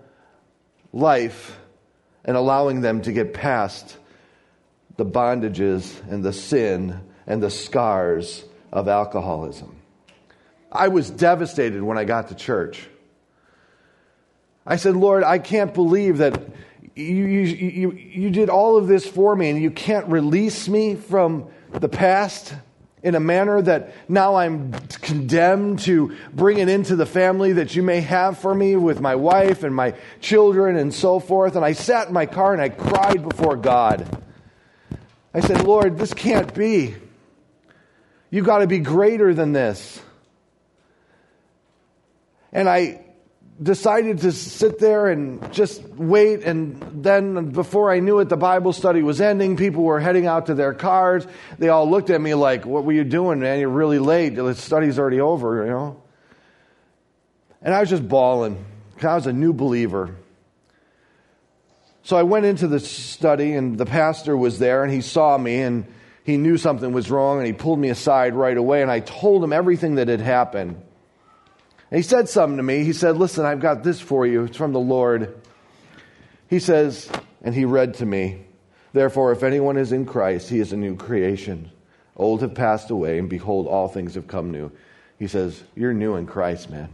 life 0.92 1.58
and 2.24 2.36
allowing 2.36 2.80
them 2.80 3.02
to 3.02 3.12
get 3.12 3.34
past 3.34 3.96
the 4.96 5.04
bondages 5.04 6.00
and 6.10 6.24
the 6.24 6.32
sin 6.32 7.00
and 7.26 7.42
the 7.42 7.50
scars 7.50 8.44
of 8.72 8.88
alcoholism. 8.88 9.76
I 10.70 10.88
was 10.88 11.10
devastated 11.10 11.82
when 11.82 11.98
I 11.98 12.04
got 12.04 12.28
to 12.28 12.34
church. 12.34 12.86
I 14.66 14.76
said, 14.76 14.96
Lord, 14.96 15.22
I 15.22 15.38
can't 15.38 15.72
believe 15.72 16.18
that 16.18 16.40
you, 16.96 17.04
you, 17.04 17.42
you, 17.68 17.90
you 17.92 18.30
did 18.30 18.48
all 18.48 18.78
of 18.78 18.88
this 18.88 19.06
for 19.06 19.36
me 19.36 19.50
and 19.50 19.60
you 19.60 19.70
can't 19.70 20.06
release 20.06 20.66
me 20.66 20.94
from 20.94 21.48
the 21.70 21.90
past 21.90 22.54
in 23.02 23.14
a 23.14 23.20
manner 23.20 23.60
that 23.60 23.92
now 24.08 24.36
I'm 24.36 24.72
condemned 24.72 25.80
to 25.80 26.16
bring 26.32 26.58
it 26.58 26.70
into 26.70 26.96
the 26.96 27.04
family 27.04 27.52
that 27.52 27.76
you 27.76 27.82
may 27.82 28.00
have 28.00 28.38
for 28.38 28.54
me 28.54 28.76
with 28.76 29.00
my 29.02 29.14
wife 29.14 29.62
and 29.62 29.74
my 29.74 29.94
children 30.22 30.76
and 30.76 30.92
so 30.92 31.20
forth. 31.20 31.54
And 31.54 31.64
I 31.64 31.72
sat 31.72 32.08
in 32.08 32.14
my 32.14 32.24
car 32.24 32.54
and 32.54 32.62
I 32.62 32.70
cried 32.70 33.28
before 33.28 33.56
God. 33.56 34.22
I 35.34 35.40
said, 35.40 35.64
Lord, 35.64 35.98
this 35.98 36.14
can't 36.14 36.52
be. 36.54 36.94
You've 38.30 38.46
got 38.46 38.58
to 38.58 38.66
be 38.66 38.78
greater 38.78 39.34
than 39.34 39.52
this. 39.52 40.00
And 42.52 42.70
I 42.70 43.05
decided 43.62 44.18
to 44.18 44.32
sit 44.32 44.78
there 44.78 45.06
and 45.06 45.52
just 45.52 45.82
wait. 45.82 46.42
And 46.42 47.02
then, 47.02 47.50
before 47.50 47.90
I 47.90 48.00
knew 48.00 48.18
it, 48.20 48.28
the 48.28 48.36
Bible 48.36 48.72
study 48.72 49.02
was 49.02 49.20
ending. 49.20 49.56
People 49.56 49.82
were 49.82 50.00
heading 50.00 50.26
out 50.26 50.46
to 50.46 50.54
their 50.54 50.74
cars. 50.74 51.26
They 51.58 51.68
all 51.68 51.88
looked 51.88 52.10
at 52.10 52.20
me 52.20 52.34
like, 52.34 52.66
What 52.66 52.84
were 52.84 52.92
you 52.92 53.04
doing, 53.04 53.40
man? 53.40 53.58
You're 53.58 53.68
really 53.68 53.98
late. 53.98 54.30
The 54.30 54.54
study's 54.54 54.98
already 54.98 55.20
over, 55.20 55.64
you 55.64 55.70
know? 55.70 56.02
And 57.62 57.74
I 57.74 57.80
was 57.80 57.90
just 57.90 58.06
bawling 58.06 58.64
because 58.94 59.06
I 59.06 59.14
was 59.14 59.26
a 59.26 59.32
new 59.32 59.52
believer. 59.52 60.14
So 62.02 62.16
I 62.16 62.22
went 62.22 62.46
into 62.46 62.68
the 62.68 62.78
study, 62.78 63.54
and 63.54 63.76
the 63.76 63.86
pastor 63.86 64.36
was 64.36 64.60
there, 64.60 64.84
and 64.84 64.92
he 64.92 65.00
saw 65.00 65.36
me, 65.36 65.62
and 65.62 65.86
he 66.22 66.36
knew 66.36 66.56
something 66.56 66.92
was 66.92 67.10
wrong, 67.10 67.38
and 67.38 67.46
he 67.46 67.52
pulled 67.52 67.80
me 67.80 67.88
aside 67.88 68.34
right 68.34 68.56
away, 68.56 68.82
and 68.82 68.90
I 68.90 69.00
told 69.00 69.42
him 69.42 69.52
everything 69.52 69.96
that 69.96 70.06
had 70.06 70.20
happened. 70.20 70.80
And 71.90 71.98
he 71.98 72.02
said 72.02 72.28
something 72.28 72.56
to 72.56 72.62
me. 72.62 72.84
He 72.84 72.92
said, 72.92 73.16
Listen, 73.16 73.44
I've 73.44 73.60
got 73.60 73.82
this 73.82 74.00
for 74.00 74.26
you. 74.26 74.44
It's 74.44 74.56
from 74.56 74.72
the 74.72 74.80
Lord. 74.80 75.40
He 76.48 76.58
says, 76.58 77.10
and 77.42 77.54
he 77.54 77.64
read 77.64 77.94
to 77.94 78.06
me, 78.06 78.44
Therefore, 78.92 79.32
if 79.32 79.42
anyone 79.42 79.76
is 79.76 79.92
in 79.92 80.06
Christ, 80.06 80.48
he 80.48 80.58
is 80.58 80.72
a 80.72 80.76
new 80.76 80.96
creation. 80.96 81.70
Old 82.16 82.40
have 82.42 82.54
passed 82.54 82.90
away, 82.90 83.18
and 83.18 83.28
behold, 83.28 83.66
all 83.66 83.88
things 83.88 84.14
have 84.14 84.26
come 84.26 84.50
new. 84.50 84.72
He 85.18 85.26
says, 85.26 85.62
You're 85.74 85.94
new 85.94 86.16
in 86.16 86.26
Christ, 86.26 86.70
man. 86.70 86.88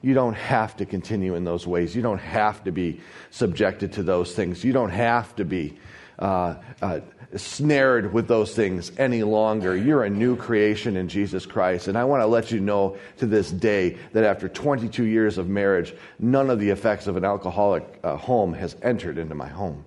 You 0.00 0.14
don't 0.14 0.34
have 0.34 0.76
to 0.76 0.86
continue 0.86 1.34
in 1.34 1.44
those 1.44 1.66
ways. 1.66 1.96
You 1.96 2.02
don't 2.02 2.20
have 2.20 2.62
to 2.64 2.72
be 2.72 3.00
subjected 3.30 3.94
to 3.94 4.02
those 4.02 4.32
things. 4.32 4.62
You 4.62 4.72
don't 4.72 4.90
have 4.90 5.34
to 5.36 5.44
be 5.44 5.76
uh, 6.18 6.56
uh, 6.80 7.00
snared 7.36 8.12
with 8.12 8.26
those 8.26 8.54
things 8.54 8.90
any 8.96 9.22
longer. 9.22 9.76
You're 9.76 10.04
a 10.04 10.10
new 10.10 10.36
creation 10.36 10.96
in 10.96 11.08
Jesus 11.08 11.44
Christ. 11.44 11.88
And 11.88 11.98
I 11.98 12.04
want 12.04 12.22
to 12.22 12.26
let 12.26 12.50
you 12.50 12.60
know 12.60 12.96
to 13.18 13.26
this 13.26 13.50
day 13.50 13.98
that 14.12 14.24
after 14.24 14.48
22 14.48 15.04
years 15.04 15.36
of 15.36 15.48
marriage, 15.48 15.94
none 16.18 16.48
of 16.48 16.58
the 16.58 16.70
effects 16.70 17.06
of 17.06 17.16
an 17.16 17.24
alcoholic 17.24 17.84
uh, 18.02 18.16
home 18.16 18.54
has 18.54 18.74
entered 18.82 19.18
into 19.18 19.34
my 19.34 19.48
home. 19.48 19.84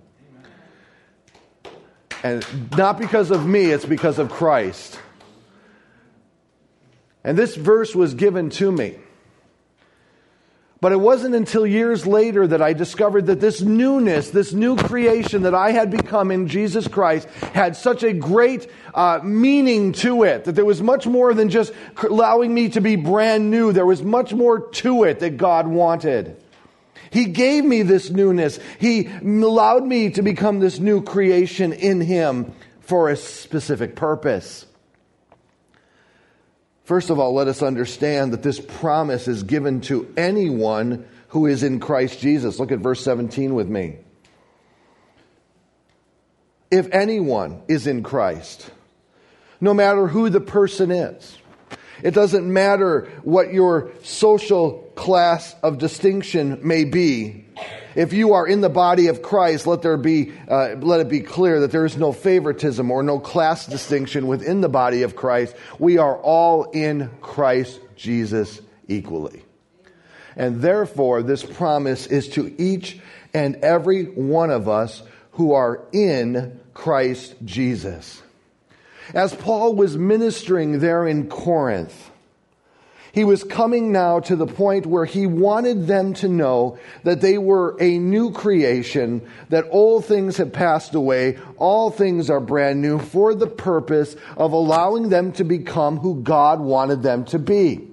And 2.22 2.46
not 2.76 2.98
because 2.98 3.32
of 3.32 3.44
me, 3.44 3.66
it's 3.66 3.84
because 3.84 4.20
of 4.20 4.30
Christ. 4.30 4.98
And 7.24 7.36
this 7.36 7.56
verse 7.56 7.94
was 7.94 8.14
given 8.14 8.50
to 8.50 8.70
me. 8.70 8.96
But 10.82 10.90
it 10.90 10.98
wasn't 10.98 11.36
until 11.36 11.64
years 11.64 12.08
later 12.08 12.44
that 12.44 12.60
I 12.60 12.72
discovered 12.72 13.26
that 13.26 13.38
this 13.38 13.60
newness, 13.60 14.30
this 14.30 14.52
new 14.52 14.74
creation 14.76 15.42
that 15.42 15.54
I 15.54 15.70
had 15.70 15.92
become 15.92 16.32
in 16.32 16.48
Jesus 16.48 16.88
Christ 16.88 17.28
had 17.54 17.76
such 17.76 18.02
a 18.02 18.12
great 18.12 18.68
uh, 18.92 19.20
meaning 19.22 19.92
to 19.92 20.24
it. 20.24 20.42
That 20.42 20.56
there 20.56 20.64
was 20.64 20.82
much 20.82 21.06
more 21.06 21.34
than 21.34 21.50
just 21.50 21.72
allowing 22.02 22.52
me 22.52 22.70
to 22.70 22.80
be 22.80 22.96
brand 22.96 23.48
new. 23.48 23.72
There 23.72 23.86
was 23.86 24.02
much 24.02 24.34
more 24.34 24.70
to 24.70 25.04
it 25.04 25.20
that 25.20 25.36
God 25.36 25.68
wanted. 25.68 26.36
He 27.10 27.26
gave 27.26 27.64
me 27.64 27.82
this 27.82 28.10
newness. 28.10 28.58
He 28.80 29.06
allowed 29.22 29.84
me 29.84 30.10
to 30.10 30.22
become 30.22 30.58
this 30.58 30.80
new 30.80 31.00
creation 31.00 31.72
in 31.72 32.00
Him 32.00 32.52
for 32.80 33.08
a 33.08 33.14
specific 33.14 33.94
purpose. 33.94 34.66
First 36.84 37.10
of 37.10 37.18
all, 37.18 37.34
let 37.34 37.48
us 37.48 37.62
understand 37.62 38.32
that 38.32 38.42
this 38.42 38.60
promise 38.60 39.28
is 39.28 39.44
given 39.44 39.80
to 39.82 40.12
anyone 40.16 41.06
who 41.28 41.46
is 41.46 41.62
in 41.62 41.80
Christ 41.80 42.20
Jesus. 42.20 42.58
Look 42.58 42.72
at 42.72 42.80
verse 42.80 43.02
17 43.02 43.54
with 43.54 43.68
me. 43.68 43.98
If 46.70 46.88
anyone 46.92 47.62
is 47.68 47.86
in 47.86 48.02
Christ, 48.02 48.70
no 49.60 49.74
matter 49.74 50.08
who 50.08 50.28
the 50.28 50.40
person 50.40 50.90
is, 50.90 51.38
it 52.02 52.14
doesn't 52.14 52.52
matter 52.52 53.08
what 53.22 53.52
your 53.52 53.92
social 54.02 54.90
class 54.96 55.54
of 55.62 55.78
distinction 55.78 56.60
may 56.62 56.84
be. 56.84 57.46
If 57.94 58.12
you 58.12 58.34
are 58.34 58.46
in 58.46 58.60
the 58.60 58.68
body 58.68 59.08
of 59.08 59.22
Christ, 59.22 59.66
let 59.66 59.82
there 59.82 59.96
be, 59.96 60.32
uh, 60.48 60.76
let 60.80 61.00
it 61.00 61.08
be 61.08 61.20
clear 61.20 61.60
that 61.60 61.70
there 61.70 61.84
is 61.84 61.96
no 61.96 62.12
favoritism 62.12 62.90
or 62.90 63.02
no 63.02 63.18
class 63.18 63.66
distinction 63.66 64.26
within 64.26 64.60
the 64.60 64.68
body 64.68 65.02
of 65.02 65.16
Christ. 65.16 65.54
We 65.78 65.98
are 65.98 66.16
all 66.16 66.70
in 66.70 67.10
Christ 67.20 67.80
Jesus 67.96 68.60
equally. 68.88 69.44
And 70.36 70.62
therefore, 70.62 71.22
this 71.22 71.44
promise 71.44 72.06
is 72.06 72.28
to 72.30 72.54
each 72.60 72.98
and 73.34 73.56
every 73.56 74.04
one 74.04 74.50
of 74.50 74.68
us 74.68 75.02
who 75.32 75.52
are 75.52 75.84
in 75.92 76.60
Christ 76.74 77.34
Jesus. 77.44 78.22
As 79.14 79.34
Paul 79.34 79.74
was 79.74 79.96
ministering 79.96 80.78
there 80.78 81.06
in 81.06 81.28
Corinth, 81.28 82.10
he 83.12 83.24
was 83.24 83.44
coming 83.44 83.92
now 83.92 84.20
to 84.20 84.36
the 84.36 84.46
point 84.46 84.86
where 84.86 85.04
he 85.04 85.26
wanted 85.26 85.86
them 85.86 86.14
to 86.14 86.28
know 86.28 86.78
that 87.04 87.20
they 87.20 87.36
were 87.36 87.76
a 87.78 87.98
new 87.98 88.32
creation, 88.32 89.20
that 89.50 89.66
old 89.70 90.06
things 90.06 90.38
had 90.38 90.54
passed 90.54 90.94
away, 90.94 91.38
all 91.58 91.90
things 91.90 92.30
are 92.30 92.40
brand 92.40 92.80
new 92.80 92.98
for 92.98 93.34
the 93.34 93.46
purpose 93.46 94.16
of 94.38 94.52
allowing 94.52 95.10
them 95.10 95.30
to 95.32 95.44
become 95.44 95.98
who 95.98 96.22
God 96.22 96.60
wanted 96.60 97.02
them 97.02 97.26
to 97.26 97.38
be. 97.38 97.86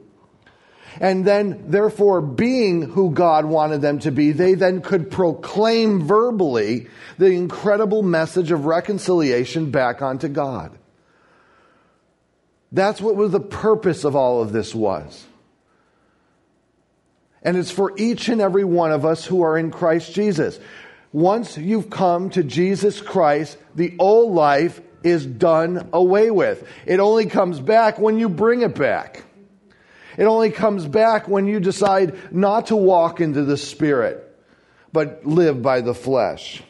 And 1.02 1.26
then, 1.26 1.66
therefore, 1.68 2.22
being 2.22 2.82
who 2.82 3.12
God 3.12 3.46
wanted 3.46 3.82
them 3.82 4.00
to 4.00 4.12
be, 4.12 4.32
they 4.32 4.54
then 4.54 4.82
could 4.82 5.12
proclaim 5.12 6.08
verbally 6.08 6.88
the 7.18 7.28
incredible 7.28 8.04
message 8.04 8.52
of 8.52 8.66
reconciliation 8.66 9.70
back 9.70 10.02
onto 10.02 10.30
God. 10.30 10.78
That's 12.72 13.02
what 13.02 13.16
was 13.16 13.32
the 13.32 13.40
purpose 13.40 14.04
of 14.04 14.16
all 14.16 14.42
of 14.42 14.52
this 14.52 14.76
was. 14.76 15.26
And 17.42 17.58
it's 17.58 17.72
for 17.72 17.94
each 17.98 18.30
and 18.30 18.42
every 18.42 18.66
one 18.66 18.92
of 18.92 19.06
us 19.06 19.26
who 19.26 19.42
are 19.42 19.58
in 19.58 19.72
Christ 19.72 20.14
Jesus. 20.14 20.60
Once 21.12 21.58
you've 21.58 21.90
come 21.90 22.30
to 22.32 22.44
Jesus 22.44 23.02
Christ, 23.02 23.58
the 23.76 23.96
old 23.98 24.34
life 24.34 24.82
is 25.04 25.26
done 25.26 25.90
away 25.94 26.30
with. 26.30 26.68
It 26.86 27.00
only 27.00 27.26
comes 27.26 27.60
back 27.60 27.98
when 27.98 28.20
you 28.20 28.30
bring 28.30 28.62
it 28.62 28.76
back. 28.76 29.24
It 30.18 30.26
only 30.26 30.52
comes 30.52 30.86
back 30.86 31.28
when 31.28 31.48
you 31.48 31.60
decide 31.60 32.34
not 32.34 32.68
to 32.68 32.76
walk 32.76 33.22
into 33.22 33.46
the 33.46 33.58
Spirit, 33.58 34.26
but 34.92 35.26
live 35.26 35.62
by 35.62 35.80
the 35.80 35.94
flesh. 35.94 36.62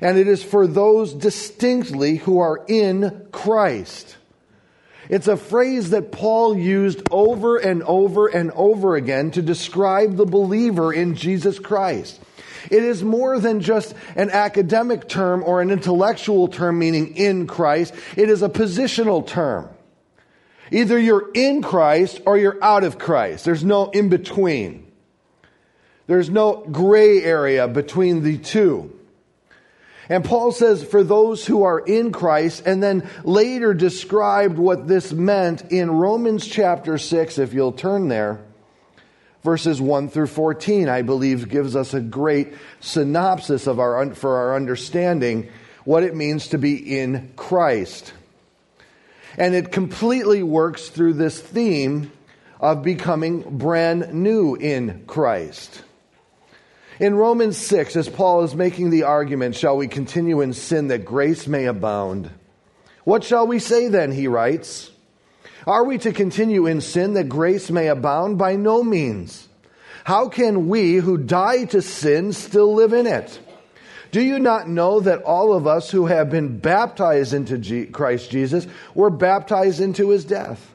And 0.00 0.16
it 0.16 0.28
is 0.28 0.44
for 0.44 0.68
those 0.68 1.12
distinctly 1.12 2.16
who 2.16 2.38
are 2.38 2.64
in 2.68 3.26
Christ. 3.32 4.16
It's 5.08 5.28
a 5.28 5.36
phrase 5.36 5.90
that 5.90 6.12
Paul 6.12 6.56
used 6.56 7.02
over 7.10 7.56
and 7.56 7.82
over 7.82 8.26
and 8.26 8.50
over 8.52 8.96
again 8.96 9.30
to 9.32 9.42
describe 9.42 10.16
the 10.16 10.26
believer 10.26 10.92
in 10.92 11.14
Jesus 11.14 11.58
Christ. 11.58 12.20
It 12.70 12.82
is 12.82 13.02
more 13.02 13.38
than 13.38 13.60
just 13.60 13.94
an 14.16 14.30
academic 14.30 15.08
term 15.08 15.42
or 15.42 15.62
an 15.62 15.70
intellectual 15.70 16.48
term 16.48 16.78
meaning 16.78 17.16
in 17.16 17.46
Christ. 17.46 17.94
It 18.16 18.28
is 18.28 18.42
a 18.42 18.48
positional 18.48 19.26
term. 19.26 19.70
Either 20.70 20.98
you're 20.98 21.30
in 21.32 21.62
Christ 21.62 22.20
or 22.26 22.36
you're 22.36 22.62
out 22.62 22.84
of 22.84 22.98
Christ. 22.98 23.46
There's 23.46 23.64
no 23.64 23.88
in 23.90 24.10
between. 24.10 24.86
There's 26.06 26.28
no 26.28 26.66
gray 26.70 27.22
area 27.22 27.68
between 27.68 28.22
the 28.22 28.36
two. 28.36 28.97
And 30.08 30.24
Paul 30.24 30.52
says, 30.52 30.82
for 30.82 31.04
those 31.04 31.44
who 31.44 31.64
are 31.64 31.78
in 31.78 32.12
Christ, 32.12 32.62
and 32.64 32.82
then 32.82 33.08
later 33.24 33.74
described 33.74 34.58
what 34.58 34.88
this 34.88 35.12
meant 35.12 35.70
in 35.70 35.90
Romans 35.90 36.46
chapter 36.46 36.96
6, 36.96 37.38
if 37.38 37.52
you'll 37.52 37.72
turn 37.72 38.08
there. 38.08 38.40
Verses 39.44 39.80
1 39.80 40.08
through 40.08 40.26
14, 40.28 40.88
I 40.88 41.02
believe, 41.02 41.48
gives 41.48 41.76
us 41.76 41.94
a 41.94 42.00
great 42.00 42.54
synopsis 42.80 43.66
of 43.66 43.78
our, 43.78 44.14
for 44.14 44.36
our 44.36 44.56
understanding 44.56 45.48
what 45.84 46.02
it 46.02 46.14
means 46.14 46.48
to 46.48 46.58
be 46.58 46.98
in 46.98 47.32
Christ. 47.36 48.12
And 49.36 49.54
it 49.54 49.72
completely 49.72 50.42
works 50.42 50.88
through 50.88 51.14
this 51.14 51.40
theme 51.40 52.10
of 52.60 52.82
becoming 52.82 53.58
brand 53.58 54.12
new 54.12 54.54
in 54.56 55.04
Christ. 55.06 55.82
In 57.00 57.14
Romans 57.14 57.56
6, 57.56 57.94
as 57.94 58.08
Paul 58.08 58.42
is 58.42 58.56
making 58.56 58.90
the 58.90 59.04
argument, 59.04 59.54
shall 59.54 59.76
we 59.76 59.86
continue 59.86 60.40
in 60.40 60.52
sin 60.52 60.88
that 60.88 61.04
grace 61.04 61.46
may 61.46 61.66
abound? 61.66 62.30
What 63.04 63.22
shall 63.22 63.46
we 63.46 63.60
say 63.60 63.86
then, 63.86 64.10
he 64.10 64.26
writes? 64.26 64.90
Are 65.64 65.84
we 65.84 65.98
to 65.98 66.12
continue 66.12 66.66
in 66.66 66.80
sin 66.80 67.14
that 67.14 67.28
grace 67.28 67.70
may 67.70 67.86
abound? 67.86 68.36
By 68.36 68.56
no 68.56 68.82
means. 68.82 69.48
How 70.04 70.28
can 70.28 70.68
we 70.68 70.96
who 70.96 71.18
die 71.18 71.66
to 71.66 71.82
sin 71.82 72.32
still 72.32 72.74
live 72.74 72.92
in 72.92 73.06
it? 73.06 73.38
Do 74.10 74.20
you 74.20 74.40
not 74.40 74.68
know 74.68 74.98
that 75.00 75.22
all 75.22 75.52
of 75.52 75.66
us 75.66 75.90
who 75.90 76.06
have 76.06 76.30
been 76.30 76.58
baptized 76.58 77.32
into 77.32 77.86
Christ 77.86 78.30
Jesus 78.30 78.66
were 78.94 79.10
baptized 79.10 79.80
into 79.80 80.08
his 80.10 80.24
death? 80.24 80.74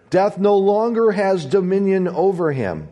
Death 0.11 0.37
no 0.37 0.57
longer 0.57 1.11
has 1.11 1.45
dominion 1.45 2.07
over 2.07 2.51
him. 2.51 2.89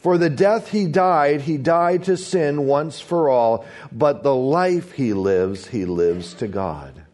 For 0.00 0.18
the 0.18 0.30
death 0.30 0.70
he 0.70 0.86
died, 0.86 1.42
he 1.42 1.58
died 1.58 2.04
to 2.04 2.16
sin 2.16 2.66
once 2.66 2.98
for 2.98 3.28
all, 3.28 3.64
but 3.92 4.24
the 4.24 4.34
life 4.34 4.92
he 4.92 5.12
lives, 5.12 5.68
he 5.68 5.84
lives 5.84 6.34
to 6.34 6.48
God. 6.48 7.04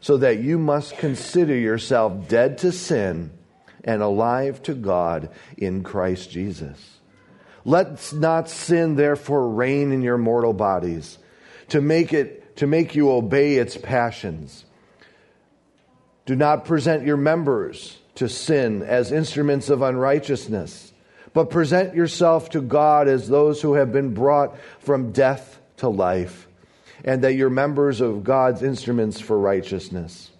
So 0.00 0.16
that 0.18 0.38
you 0.38 0.58
must 0.58 0.96
consider 0.96 1.54
yourself 1.54 2.28
dead 2.28 2.58
to 2.58 2.72
sin 2.72 3.32
and 3.84 4.02
alive 4.02 4.62
to 4.62 4.74
God 4.74 5.28
in 5.58 5.82
Christ 5.82 6.30
Jesus. 6.30 6.78
Let 7.64 8.12
not 8.12 8.48
sin 8.48 8.94
therefore 8.94 9.50
reign 9.50 9.92
in 9.92 10.02
your 10.02 10.18
mortal 10.18 10.52
bodies 10.52 11.18
to 11.68 11.80
make 11.80 12.12
it 12.12 12.56
to 12.56 12.66
make 12.66 12.94
you 12.94 13.10
obey 13.10 13.56
its 13.56 13.76
passions. 13.76 14.64
Do 16.24 16.36
not 16.36 16.64
present 16.64 17.04
your 17.04 17.16
members 17.16 17.98
to 18.16 18.28
sin 18.28 18.82
as 18.82 19.12
instruments 19.12 19.70
of 19.70 19.82
unrighteousness, 19.82 20.92
but 21.32 21.50
present 21.50 21.94
yourself 21.94 22.50
to 22.50 22.60
God 22.60 23.08
as 23.08 23.28
those 23.28 23.62
who 23.62 23.74
have 23.74 23.92
been 23.92 24.12
brought 24.12 24.56
from 24.80 25.12
death 25.12 25.60
to 25.78 25.88
life, 25.88 26.46
and 27.04 27.22
that 27.24 27.34
you're 27.34 27.50
members 27.50 28.00
of 28.00 28.22
God's 28.22 28.62
instruments 28.62 29.18
for 29.18 29.38
righteousness. 29.38 30.30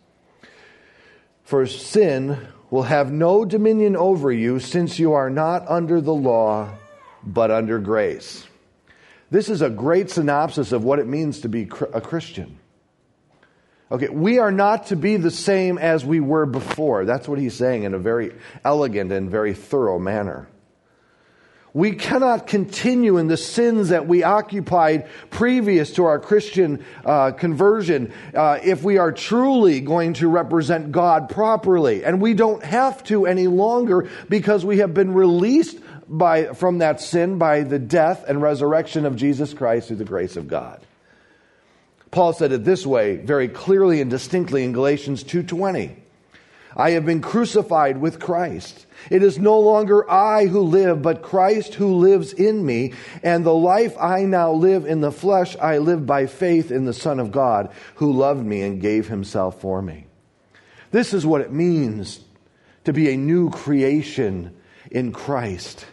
For 1.44 1.66
sin 1.66 2.38
will 2.70 2.84
have 2.84 3.10
no 3.12 3.44
dominion 3.44 3.96
over 3.96 4.30
you, 4.30 4.58
since 4.58 4.98
you 4.98 5.12
are 5.12 5.30
not 5.30 5.68
under 5.68 6.00
the 6.00 6.14
law, 6.14 6.70
but 7.24 7.50
under 7.50 7.78
grace. 7.78 8.46
This 9.30 9.48
is 9.48 9.62
a 9.62 9.70
great 9.70 10.10
synopsis 10.10 10.72
of 10.72 10.84
what 10.84 10.98
it 10.98 11.06
means 11.06 11.40
to 11.40 11.48
be 11.48 11.62
a 11.92 12.00
Christian. 12.00 12.58
Okay, 13.92 14.08
we 14.08 14.38
are 14.38 14.50
not 14.50 14.86
to 14.86 14.96
be 14.96 15.18
the 15.18 15.30
same 15.30 15.76
as 15.76 16.02
we 16.02 16.18
were 16.18 16.46
before. 16.46 17.04
That's 17.04 17.28
what 17.28 17.38
he's 17.38 17.54
saying 17.54 17.82
in 17.82 17.92
a 17.92 17.98
very 17.98 18.32
elegant 18.64 19.12
and 19.12 19.30
very 19.30 19.52
thorough 19.52 19.98
manner. 19.98 20.48
We 21.74 21.92
cannot 21.92 22.46
continue 22.46 23.18
in 23.18 23.28
the 23.28 23.36
sins 23.36 23.90
that 23.90 24.06
we 24.06 24.22
occupied 24.22 25.08
previous 25.28 25.92
to 25.92 26.04
our 26.04 26.18
Christian 26.18 26.84
uh, 27.04 27.32
conversion 27.32 28.14
uh, 28.34 28.60
if 28.62 28.82
we 28.82 28.96
are 28.96 29.12
truly 29.12 29.80
going 29.80 30.14
to 30.14 30.28
represent 30.28 30.90
God 30.90 31.28
properly. 31.28 32.02
And 32.02 32.20
we 32.20 32.32
don't 32.32 32.62
have 32.62 33.04
to 33.04 33.26
any 33.26 33.46
longer 33.46 34.08
because 34.26 34.64
we 34.64 34.78
have 34.78 34.94
been 34.94 35.12
released 35.12 35.78
by, 36.08 36.54
from 36.54 36.78
that 36.78 37.00
sin 37.02 37.36
by 37.36 37.62
the 37.62 37.78
death 37.78 38.24
and 38.26 38.40
resurrection 38.40 39.04
of 39.04 39.16
Jesus 39.16 39.52
Christ 39.52 39.88
through 39.88 39.96
the 39.96 40.04
grace 40.04 40.36
of 40.36 40.48
God. 40.48 40.81
Paul 42.12 42.34
said 42.34 42.52
it 42.52 42.64
this 42.64 42.86
way 42.86 43.16
very 43.16 43.48
clearly 43.48 44.00
and 44.00 44.10
distinctly 44.10 44.62
in 44.62 44.72
Galatians 44.72 45.24
2:20. 45.24 45.96
I 46.76 46.90
have 46.90 47.04
been 47.04 47.20
crucified 47.20 48.00
with 48.00 48.20
Christ. 48.20 48.86
It 49.10 49.22
is 49.22 49.38
no 49.38 49.58
longer 49.58 50.08
I 50.10 50.46
who 50.46 50.60
live, 50.60 51.02
but 51.02 51.22
Christ 51.22 51.74
who 51.74 51.94
lives 51.94 52.32
in 52.32 52.64
me. 52.64 52.92
And 53.22 53.44
the 53.44 53.54
life 53.54 53.96
I 54.00 54.24
now 54.24 54.52
live 54.52 54.86
in 54.86 55.00
the 55.00 55.12
flesh, 55.12 55.56
I 55.60 55.78
live 55.78 56.06
by 56.06 56.26
faith 56.26 56.70
in 56.70 56.84
the 56.84 56.94
Son 56.94 57.18
of 57.18 57.32
God 57.32 57.70
who 57.96 58.12
loved 58.12 58.44
me 58.44 58.62
and 58.62 58.80
gave 58.80 59.08
himself 59.08 59.60
for 59.60 59.82
me. 59.82 60.06
This 60.92 61.12
is 61.12 61.26
what 61.26 61.40
it 61.40 61.52
means 61.52 62.20
to 62.84 62.92
be 62.92 63.10
a 63.10 63.16
new 63.16 63.50
creation 63.50 64.52
in 64.90 65.12
Christ. 65.12 65.86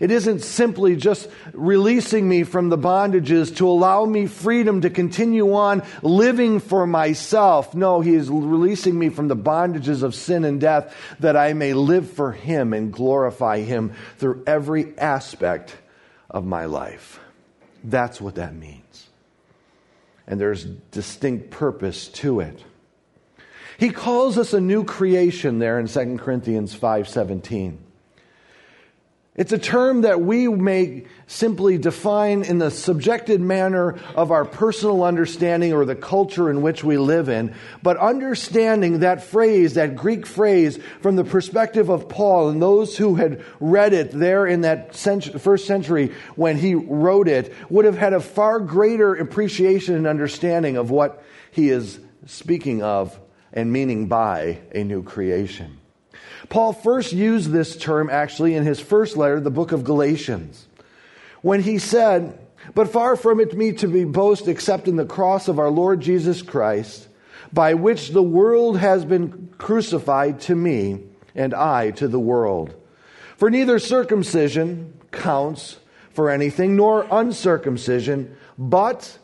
It 0.00 0.10
isn't 0.10 0.40
simply 0.40 0.96
just 0.96 1.28
releasing 1.52 2.28
me 2.28 2.44
from 2.44 2.68
the 2.68 2.78
bondages 2.78 3.56
to 3.56 3.68
allow 3.68 4.04
me 4.04 4.26
freedom 4.26 4.80
to 4.82 4.90
continue 4.90 5.54
on 5.54 5.82
living 6.02 6.60
for 6.60 6.86
myself. 6.86 7.74
No, 7.74 8.00
He 8.00 8.14
is 8.14 8.28
releasing 8.28 8.98
me 8.98 9.08
from 9.08 9.28
the 9.28 9.36
bondages 9.36 10.02
of 10.02 10.14
sin 10.14 10.44
and 10.44 10.60
death 10.60 10.94
that 11.20 11.36
I 11.36 11.52
may 11.52 11.74
live 11.74 12.10
for 12.10 12.32
Him 12.32 12.72
and 12.72 12.92
glorify 12.92 13.60
Him 13.60 13.92
through 14.18 14.42
every 14.46 14.98
aspect 14.98 15.76
of 16.30 16.44
my 16.44 16.64
life. 16.64 17.20
That's 17.82 18.20
what 18.20 18.36
that 18.36 18.54
means. 18.54 19.08
And 20.26 20.40
there's 20.40 20.64
distinct 20.64 21.50
purpose 21.50 22.08
to 22.08 22.40
it. 22.40 22.64
He 23.76 23.90
calls 23.90 24.38
us 24.38 24.54
a 24.54 24.60
new 24.60 24.84
creation 24.84 25.58
there 25.58 25.78
in 25.78 25.86
2 25.86 26.18
Corinthians 26.18 26.74
5:17. 26.74 27.83
It's 29.36 29.52
a 29.52 29.58
term 29.58 30.02
that 30.02 30.20
we 30.20 30.46
may 30.46 31.06
simply 31.26 31.76
define 31.76 32.44
in 32.44 32.58
the 32.58 32.70
subjected 32.70 33.40
manner 33.40 33.98
of 34.14 34.30
our 34.30 34.44
personal 34.44 35.02
understanding 35.02 35.72
or 35.72 35.84
the 35.84 35.96
culture 35.96 36.48
in 36.48 36.62
which 36.62 36.84
we 36.84 36.98
live 36.98 37.28
in, 37.28 37.52
but 37.82 37.96
understanding 37.96 39.00
that 39.00 39.24
phrase, 39.24 39.74
that 39.74 39.96
Greek 39.96 40.24
phrase, 40.24 40.78
from 41.00 41.16
the 41.16 41.24
perspective 41.24 41.88
of 41.88 42.08
Paul 42.08 42.50
and 42.50 42.62
those 42.62 42.96
who 42.96 43.16
had 43.16 43.42
read 43.58 43.92
it 43.92 44.12
there 44.12 44.46
in 44.46 44.60
that 44.60 44.94
first 44.94 45.66
century 45.66 46.12
when 46.36 46.56
he 46.56 46.76
wrote 46.76 47.26
it, 47.26 47.52
would 47.68 47.86
have 47.86 47.98
had 47.98 48.12
a 48.12 48.20
far 48.20 48.60
greater 48.60 49.16
appreciation 49.16 49.96
and 49.96 50.06
understanding 50.06 50.76
of 50.76 50.92
what 50.92 51.24
he 51.50 51.70
is 51.70 51.98
speaking 52.26 52.84
of 52.84 53.18
and 53.52 53.72
meaning 53.72 54.06
by 54.06 54.60
a 54.72 54.84
new 54.84 55.02
creation. 55.02 55.80
Paul 56.48 56.72
first 56.72 57.12
used 57.12 57.50
this 57.50 57.76
term 57.76 58.10
actually 58.10 58.54
in 58.54 58.64
his 58.64 58.80
first 58.80 59.16
letter, 59.16 59.40
the 59.40 59.50
book 59.50 59.72
of 59.72 59.84
Galatians, 59.84 60.66
when 61.42 61.62
he 61.62 61.78
said, 61.78 62.38
But 62.74 62.90
far 62.90 63.16
from 63.16 63.40
it 63.40 63.56
me 63.56 63.72
to 63.74 63.88
be 63.88 64.04
boast 64.04 64.48
except 64.48 64.88
in 64.88 64.96
the 64.96 65.06
cross 65.06 65.48
of 65.48 65.58
our 65.58 65.70
Lord 65.70 66.00
Jesus 66.00 66.42
Christ, 66.42 67.08
by 67.52 67.74
which 67.74 68.10
the 68.10 68.22
world 68.22 68.78
has 68.78 69.04
been 69.04 69.52
crucified 69.58 70.40
to 70.42 70.54
me, 70.54 71.00
and 71.34 71.54
I 71.54 71.92
to 71.92 72.08
the 72.08 72.20
world. 72.20 72.74
For 73.36 73.50
neither 73.50 73.78
circumcision 73.78 74.94
counts 75.10 75.78
for 76.10 76.30
anything, 76.30 76.76
nor 76.76 77.06
uncircumcision, 77.10 78.36
but 78.56 79.18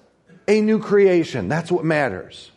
a 0.49 0.61
new 0.61 0.81
creation. 0.81 1.49
That's 1.49 1.71
what 1.71 1.85
matters. 1.85 2.51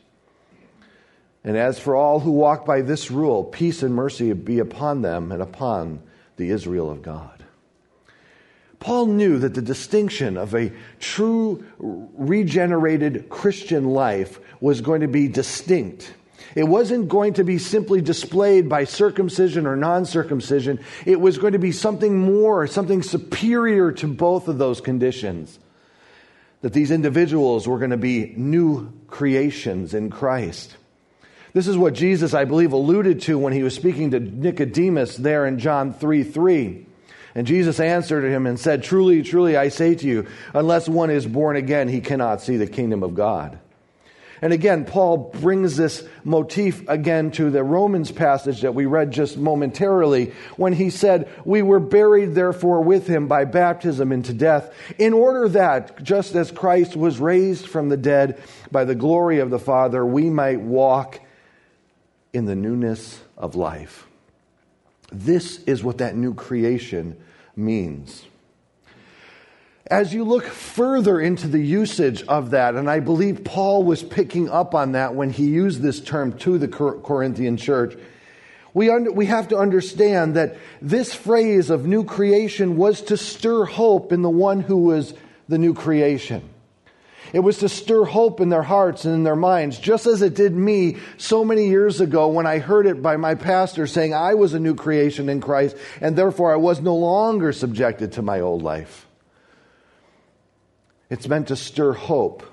And 1.43 1.57
as 1.57 1.77
for 1.77 1.95
all 1.95 2.19
who 2.21 2.31
walk 2.31 2.65
by 2.65 2.81
this 2.81 3.11
rule, 3.11 3.43
peace 3.43 3.83
and 3.83 3.93
mercy 3.93 4.31
be 4.33 4.59
upon 4.59 5.01
them 5.01 5.31
and 5.31 5.41
upon 5.41 6.01
the 6.37 6.49
Israel 6.49 6.89
of 6.89 7.01
God. 7.01 7.43
Paul 8.79 9.07
knew 9.07 9.39
that 9.39 9.53
the 9.53 9.61
distinction 9.61 10.35
of 10.35 10.53
a 10.53 10.71
true 10.99 11.63
regenerated 11.79 13.29
Christian 13.29 13.85
life 13.89 14.39
was 14.59 14.81
going 14.81 15.01
to 15.01 15.07
be 15.07 15.27
distinct. 15.29 16.13
It 16.55 16.65
wasn't 16.65 17.07
going 17.07 17.35
to 17.35 17.43
be 17.43 17.57
simply 17.57 18.01
displayed 18.01 18.67
by 18.67 18.83
circumcision 18.83 19.65
or 19.65 19.75
non 19.75 20.05
circumcision. 20.05 20.79
It 21.05 21.19
was 21.19 21.37
going 21.37 21.53
to 21.53 21.59
be 21.59 21.71
something 21.71 22.19
more, 22.19 22.67
something 22.67 23.03
superior 23.03 23.93
to 23.93 24.07
both 24.07 24.47
of 24.47 24.57
those 24.57 24.81
conditions. 24.81 25.57
That 26.61 26.73
these 26.73 26.91
individuals 26.91 27.67
were 27.67 27.79
going 27.79 27.91
to 27.91 27.97
be 27.97 28.33
new 28.35 28.91
creations 29.07 29.93
in 29.93 30.09
Christ. 30.09 30.75
This 31.53 31.67
is 31.67 31.77
what 31.77 31.93
Jesus, 31.93 32.33
I 32.33 32.45
believe, 32.45 32.73
alluded 32.73 33.21
to 33.23 33.37
when 33.37 33.53
he 33.53 33.61
was 33.61 33.75
speaking 33.75 34.11
to 34.11 34.19
Nicodemus 34.19 35.15
there 35.15 35.45
in 35.45 35.59
John 35.59 35.93
3 35.93 36.23
3. 36.23 36.87
And 37.35 37.47
Jesus 37.47 37.79
answered 37.79 38.23
him 38.23 38.45
and 38.45 38.59
said, 38.59 38.83
Truly, 38.83 39.21
truly, 39.23 39.55
I 39.55 39.69
say 39.69 39.95
to 39.95 40.07
you, 40.07 40.27
unless 40.53 40.89
one 40.89 41.09
is 41.09 41.25
born 41.25 41.55
again, 41.55 41.87
he 41.87 42.01
cannot 42.01 42.41
see 42.41 42.57
the 42.57 42.67
kingdom 42.67 43.03
of 43.03 43.15
God. 43.15 43.59
And 44.41 44.51
again, 44.51 44.83
Paul 44.83 45.31
brings 45.39 45.77
this 45.77 46.03
motif 46.25 46.87
again 46.89 47.31
to 47.31 47.49
the 47.49 47.63
Romans 47.63 48.11
passage 48.11 48.61
that 48.61 48.75
we 48.75 48.85
read 48.85 49.11
just 49.11 49.37
momentarily 49.37 50.33
when 50.57 50.73
he 50.73 50.89
said, 50.89 51.29
We 51.45 51.61
were 51.61 51.79
buried 51.79 52.35
therefore 52.35 52.81
with 52.81 53.07
him 53.07 53.27
by 53.27 53.45
baptism 53.45 54.11
into 54.11 54.33
death, 54.33 54.73
in 54.97 55.13
order 55.13 55.47
that, 55.49 56.03
just 56.03 56.35
as 56.35 56.51
Christ 56.51 56.95
was 56.95 57.19
raised 57.19 57.67
from 57.67 57.89
the 57.89 57.97
dead 57.97 58.41
by 58.69 58.83
the 58.83 58.95
glory 58.95 59.39
of 59.39 59.49
the 59.49 59.59
Father, 59.59 60.05
we 60.05 60.29
might 60.29 60.59
walk 60.59 61.21
in 62.33 62.45
the 62.45 62.55
newness 62.55 63.21
of 63.37 63.55
life. 63.55 64.07
This 65.11 65.63
is 65.63 65.83
what 65.83 65.99
that 65.99 66.15
new 66.15 66.33
creation 66.33 67.15
means. 67.55 68.25
As 69.85 70.13
you 70.13 70.23
look 70.23 70.45
further 70.45 71.19
into 71.19 71.47
the 71.47 71.61
usage 71.61 72.23
of 72.23 72.51
that, 72.51 72.73
and 72.75 72.89
I 72.89 72.99
believe 72.99 73.43
Paul 73.43 73.83
was 73.83 74.01
picking 74.01 74.49
up 74.49 74.73
on 74.73 74.93
that 74.93 75.13
when 75.13 75.29
he 75.29 75.45
used 75.45 75.81
this 75.81 75.99
term 75.99 76.37
to 76.39 76.57
the 76.57 76.67
Corinthian 76.67 77.57
church, 77.57 77.95
we, 78.73 78.89
under, 78.89 79.11
we 79.11 79.27
have 79.27 79.49
to 79.49 79.57
understand 79.57 80.35
that 80.35 80.57
this 80.81 81.13
phrase 81.13 81.69
of 81.69 81.85
new 81.85 82.03
creation 82.03 82.75
was 82.75 83.01
to 83.03 83.17
stir 83.17 83.65
hope 83.65 84.11
in 84.11 84.23
the 84.23 84.29
one 84.29 84.61
who 84.61 84.77
was 84.77 85.13
the 85.47 85.59
new 85.59 85.75
creation. 85.75 86.49
It 87.33 87.39
was 87.39 87.57
to 87.57 87.69
stir 87.69 88.05
hope 88.05 88.39
in 88.39 88.49
their 88.49 88.61
hearts 88.61 89.05
and 89.05 89.15
in 89.15 89.23
their 89.23 89.35
minds, 89.35 89.79
just 89.79 90.05
as 90.05 90.21
it 90.21 90.35
did 90.35 90.53
me 90.53 90.97
so 91.17 91.43
many 91.43 91.67
years 91.67 91.99
ago 91.99 92.27
when 92.27 92.45
I 92.45 92.59
heard 92.59 92.85
it 92.85 93.01
by 93.01 93.17
my 93.17 93.33
pastor 93.33 93.87
saying 93.87 94.13
I 94.13 94.35
was 94.35 94.53
a 94.53 94.59
new 94.59 94.75
creation 94.75 95.29
in 95.29 95.41
Christ 95.41 95.75
and 95.99 96.15
therefore 96.15 96.53
I 96.53 96.57
was 96.57 96.79
no 96.79 96.95
longer 96.95 97.51
subjected 97.51 98.13
to 98.13 98.21
my 98.21 98.39
old 98.39 98.61
life. 98.61 99.07
It's 101.09 101.27
meant 101.27 101.47
to 101.47 101.55
stir 101.55 101.93
hope. 101.93 102.43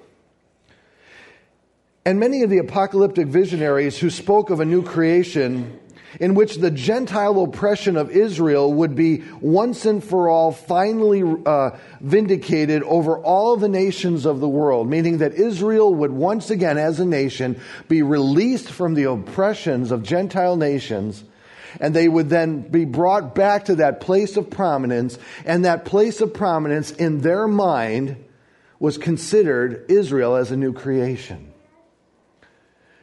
And 2.07 2.19
many 2.19 2.43
of 2.43 2.49
the 2.49 2.59
apocalyptic 2.59 3.27
visionaries 3.29 3.99
who 3.99 4.09
spoke 4.09 4.49
of 4.49 4.61
a 4.61 4.65
new 4.65 4.83
creation 4.83 5.79
in 6.19 6.35
which 6.35 6.57
the 6.57 6.71
Gentile 6.71 7.43
oppression 7.43 7.97
of 7.97 8.11
Israel 8.11 8.73
would 8.73 8.95
be 8.95 9.23
once 9.41 9.87
and 9.87 10.03
for 10.03 10.29
all 10.29 10.51
finally 10.51 11.23
uh, 11.47 11.71
vindicated 12.01 12.83
over 12.83 13.19
all 13.19 13.57
the 13.57 13.69
nations 13.69 14.27
of 14.27 14.41
the 14.41 14.49
world, 14.49 14.89
meaning 14.89 15.19
that 15.19 15.35
Israel 15.35 15.95
would 15.95 16.11
once 16.11 16.51
again, 16.51 16.79
as 16.79 16.99
a 16.99 17.05
nation, 17.05 17.61
be 17.89 18.03
released 18.03 18.71
from 18.71 18.95
the 18.95 19.05
oppressions 19.05 19.93
of 19.93 20.03
Gentile 20.03 20.57
nations. 20.57 21.23
And 21.79 21.95
they 21.95 22.09
would 22.09 22.29
then 22.29 22.63
be 22.63 22.85
brought 22.85 23.37
back 23.37 23.67
to 23.67 23.77
that 23.77 24.01
place 24.01 24.37
of 24.37 24.51
prominence, 24.51 25.19
and 25.45 25.65
that 25.65 25.85
place 25.85 26.21
of 26.21 26.35
prominence 26.35 26.91
in 26.91 27.21
their 27.21 27.47
mind 27.47 28.17
was 28.81 28.99
considered 28.99 29.85
Israel 29.89 30.35
as 30.35 30.51
a 30.51 30.57
new 30.57 30.73
creation. 30.73 31.50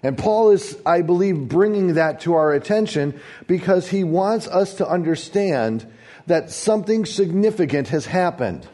And 0.08 0.18
Paul 0.18 0.52
is, 0.52 0.78
I 0.86 1.02
believe, 1.02 1.50
bringing 1.50 1.96
that 1.96 2.22
to 2.22 2.36
our 2.36 2.54
attention 2.54 3.20
because 3.46 3.90
he 3.90 4.06
wants 4.06 4.48
us 4.48 4.76
to 4.76 4.88
understand 4.88 5.86
that 6.28 6.50
something 6.50 7.06
significant 7.06 7.90
has 7.90 8.06
happened. 8.06 8.66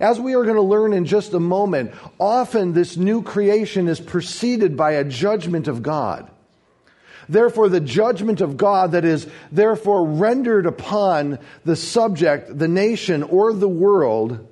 As 0.00 0.18
we 0.18 0.34
are 0.34 0.42
going 0.42 0.56
to 0.56 0.62
learn 0.62 0.94
in 0.94 1.04
just 1.04 1.32
a 1.32 1.38
moment, 1.38 1.92
often 2.18 2.72
this 2.72 2.96
new 2.96 3.22
creation 3.22 3.86
is 3.86 4.00
preceded 4.00 4.76
by 4.76 4.94
a 4.94 5.04
judgment 5.04 5.68
of 5.68 5.84
God. 5.84 6.28
Therefore, 7.28 7.68
the 7.68 7.78
judgment 7.78 8.40
of 8.40 8.56
God 8.56 8.90
that 8.92 9.04
is 9.04 9.28
therefore 9.52 10.04
rendered 10.04 10.66
upon 10.66 11.38
the 11.64 11.76
subject, 11.76 12.58
the 12.58 12.66
nation, 12.66 13.22
or 13.22 13.52
the 13.52 13.68
world 13.68 14.44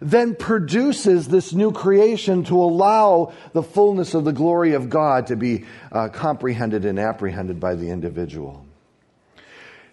then 0.00 0.34
produces 0.34 1.28
this 1.28 1.52
new 1.52 1.72
creation 1.72 2.44
to 2.44 2.54
allow 2.54 3.32
the 3.52 3.62
fullness 3.62 4.14
of 4.14 4.24
the 4.24 4.32
glory 4.32 4.74
of 4.74 4.88
God 4.88 5.26
to 5.28 5.36
be 5.36 5.64
uh, 5.90 6.08
comprehended 6.08 6.84
and 6.84 6.98
apprehended 6.98 7.58
by 7.58 7.74
the 7.74 7.90
individual. 7.90 8.64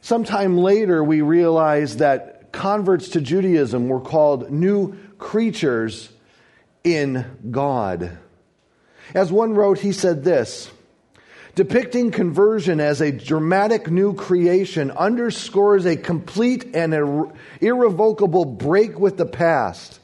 Sometime 0.02 0.58
later, 0.58 1.04
we 1.04 1.22
realize 1.22 1.98
that 1.98 2.52
converts 2.52 3.10
to 3.10 3.22
Judaism 3.22 3.88
were 3.88 4.00
called 4.00 4.52
new 4.52 4.96
creatures 5.18 6.10
in 6.84 7.26
God. 7.50 8.18
As 9.14 9.32
one 9.32 9.54
wrote, 9.54 9.80
he 9.80 9.92
said 9.92 10.24
this 10.24 10.72
depicting 11.56 12.12
conversion 12.12 12.80
as 12.82 13.02
a 13.02 13.12
dramatic 13.12 13.90
new 13.90 14.14
creation 14.14 14.92
underscores 14.92 15.86
a 15.86 15.96
complete 15.96 16.76
and 16.76 16.94
irrevocable 17.62 18.46
break 18.46 19.00
with 19.00 19.18
the 19.18 19.26
past. 19.26 20.00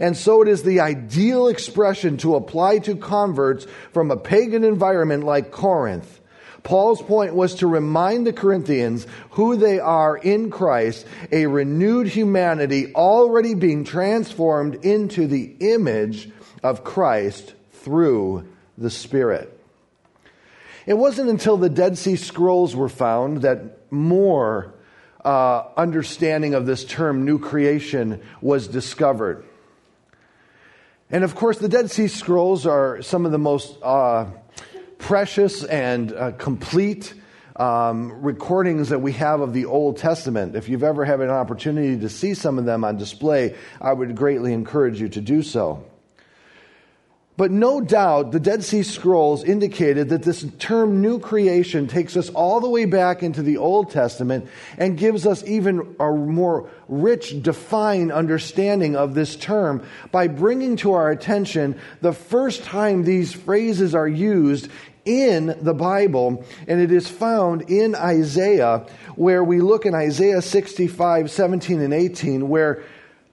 And 0.00 0.16
so 0.16 0.42
it 0.42 0.48
is 0.48 0.64
the 0.64 0.80
ideal 0.80 1.48
expression 1.48 2.18
to 2.18 2.34
apply 2.34 2.80
to 2.80 2.96
converts 2.96 3.66
from 3.92 4.10
a 4.10 4.16
pagan 4.16 4.64
environment 4.64 5.24
like 5.24 5.50
Corinth. 5.50 6.20
Paul's 6.62 7.00
point 7.00 7.34
was 7.34 7.54
to 7.56 7.66
remind 7.66 8.26
the 8.26 8.32
Corinthians 8.32 9.06
who 9.30 9.56
they 9.56 9.78
are 9.78 10.16
in 10.16 10.50
Christ, 10.50 11.06
a 11.32 11.46
renewed 11.46 12.08
humanity 12.08 12.92
already 12.94 13.54
being 13.54 13.84
transformed 13.84 14.84
into 14.84 15.26
the 15.26 15.54
image 15.60 16.28
of 16.62 16.84
Christ 16.84 17.54
through 17.72 18.46
the 18.76 18.90
Spirit. 18.90 19.57
It 20.88 20.96
wasn't 20.96 21.28
until 21.28 21.58
the 21.58 21.68
Dead 21.68 21.98
Sea 21.98 22.16
Scrolls 22.16 22.74
were 22.74 22.88
found 22.88 23.42
that 23.42 23.92
more 23.92 24.72
uh, 25.22 25.64
understanding 25.76 26.54
of 26.54 26.64
this 26.64 26.82
term, 26.82 27.26
new 27.26 27.38
creation, 27.38 28.22
was 28.40 28.68
discovered. 28.68 29.44
And 31.10 31.24
of 31.24 31.34
course, 31.34 31.58
the 31.58 31.68
Dead 31.68 31.90
Sea 31.90 32.08
Scrolls 32.08 32.64
are 32.64 33.02
some 33.02 33.26
of 33.26 33.32
the 33.32 33.38
most 33.38 33.76
uh, 33.82 34.28
precious 34.96 35.62
and 35.62 36.10
uh, 36.10 36.32
complete 36.32 37.12
um, 37.56 38.22
recordings 38.22 38.88
that 38.88 39.00
we 39.00 39.12
have 39.12 39.42
of 39.42 39.52
the 39.52 39.66
Old 39.66 39.98
Testament. 39.98 40.56
If 40.56 40.70
you've 40.70 40.82
ever 40.82 41.04
had 41.04 41.20
an 41.20 41.28
opportunity 41.28 42.00
to 42.00 42.08
see 42.08 42.32
some 42.32 42.58
of 42.58 42.64
them 42.64 42.82
on 42.82 42.96
display, 42.96 43.56
I 43.78 43.92
would 43.92 44.16
greatly 44.16 44.54
encourage 44.54 45.02
you 45.02 45.10
to 45.10 45.20
do 45.20 45.42
so. 45.42 45.84
But 47.38 47.52
no 47.52 47.80
doubt 47.80 48.32
the 48.32 48.40
Dead 48.40 48.64
Sea 48.64 48.82
Scrolls 48.82 49.44
indicated 49.44 50.08
that 50.08 50.24
this 50.24 50.44
term 50.58 51.00
new 51.00 51.20
creation 51.20 51.86
takes 51.86 52.16
us 52.16 52.30
all 52.30 52.60
the 52.60 52.68
way 52.68 52.84
back 52.84 53.22
into 53.22 53.44
the 53.44 53.58
Old 53.58 53.92
Testament 53.92 54.48
and 54.76 54.98
gives 54.98 55.24
us 55.24 55.44
even 55.44 55.94
a 56.00 56.10
more 56.10 56.68
rich, 56.88 57.40
defined 57.40 58.10
understanding 58.10 58.96
of 58.96 59.14
this 59.14 59.36
term. 59.36 59.86
By 60.10 60.26
bringing 60.26 60.74
to 60.78 60.94
our 60.94 61.12
attention 61.12 61.78
the 62.00 62.12
first 62.12 62.64
time 62.64 63.04
these 63.04 63.32
phrases 63.32 63.94
are 63.94 64.08
used 64.08 64.68
in 65.04 65.56
the 65.62 65.74
Bible, 65.74 66.44
and 66.66 66.80
it 66.80 66.90
is 66.90 67.06
found 67.06 67.70
in 67.70 67.94
Isaiah, 67.94 68.84
where 69.14 69.44
we 69.44 69.60
look 69.60 69.86
in 69.86 69.94
Isaiah 69.94 70.42
65, 70.42 71.30
17, 71.30 71.80
and 71.80 71.94
18, 71.94 72.48
where 72.48 72.82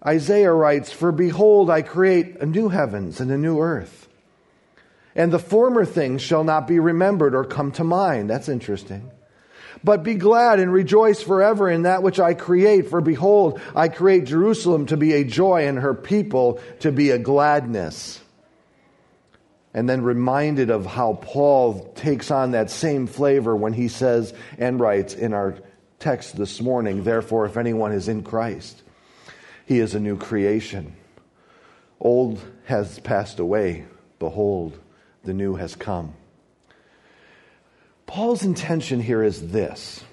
Isaiah 0.06 0.54
writes, 0.54 0.92
For 0.92 1.12
behold, 1.12 1.70
I 1.70 1.82
create 1.82 2.38
a 2.38 2.46
new 2.46 2.70
heavens 2.70 3.20
and 3.20 3.32
a 3.32 3.38
new 3.38 3.60
earth. 3.60 4.08
And 5.16 5.32
the 5.32 5.40
former 5.40 5.86
things 5.86 6.22
shall 6.22 6.44
not 6.44 6.68
be 6.68 6.80
remembered 6.80 7.34
or 7.34 7.46
come 7.46 7.72
to 7.74 7.84
mind. 7.84 8.30
That's 8.30 8.50
interesting. 8.50 9.10
But 9.84 10.04
be 10.04 10.16
glad 10.16 10.60
and 10.60 10.72
rejoice 10.72 11.22
forever 11.22 11.70
in 11.70 11.84
that 11.84 12.04
which 12.04 12.20
I 12.20 12.34
create. 12.34 12.90
For 12.90 13.02
behold, 13.02 13.62
I 13.76 13.88
create 13.88 14.26
Jerusalem 14.26 14.88
to 14.88 14.98
be 14.98 15.14
a 15.14 15.24
joy 15.24 15.68
and 15.68 15.80
her 15.80 15.94
people 15.94 16.60
to 16.82 16.92
be 16.92 17.12
a 17.12 17.18
gladness. 17.18 18.22
And 19.74 19.90
then 19.90 20.04
reminded 20.04 20.70
of 20.70 20.86
how 20.86 21.20
Paul 21.22 21.92
takes 21.96 22.32
on 22.32 22.52
that 22.52 22.70
same 22.70 23.08
flavor 23.08 23.56
when 23.56 23.74
he 23.74 23.88
says 23.88 24.34
and 24.58 24.80
writes 24.80 25.14
in 25.14 25.34
our 25.34 25.56
text 26.00 26.38
this 26.38 26.62
morning, 26.62 27.04
Therefore, 27.04 27.46
if 27.46 27.58
anyone 27.58 27.92
is 27.92 28.08
in 28.08 28.24
Christ, 28.24 28.82
he 29.66 29.80
is 29.80 29.96
a 29.96 30.00
new 30.00 30.18
creation. 30.18 30.96
Old 32.00 32.40
has 32.66 33.00
passed 33.00 33.40
away. 33.40 33.86
Behold, 34.20 34.80
the 35.24 35.34
new 35.34 35.56
has 35.56 35.76
come. 35.76 36.14
Paul's 38.06 38.44
intention 38.44 39.02
here 39.02 39.24
is 39.24 39.50
this 39.50 40.04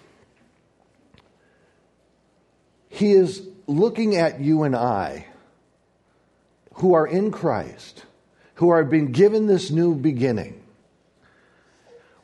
he 2.89 3.13
is 3.13 3.49
looking 3.67 4.17
at 4.17 4.41
you 4.41 4.63
and 4.65 4.77
I 4.77 5.27
who 6.75 6.95
are 6.95 7.07
in 7.07 7.31
Christ, 7.31 8.05
who 8.55 8.69
are 8.69 8.85
being 8.85 9.13
given 9.13 9.47
this 9.47 9.71
new 9.71 9.95
beginning. 9.95 10.63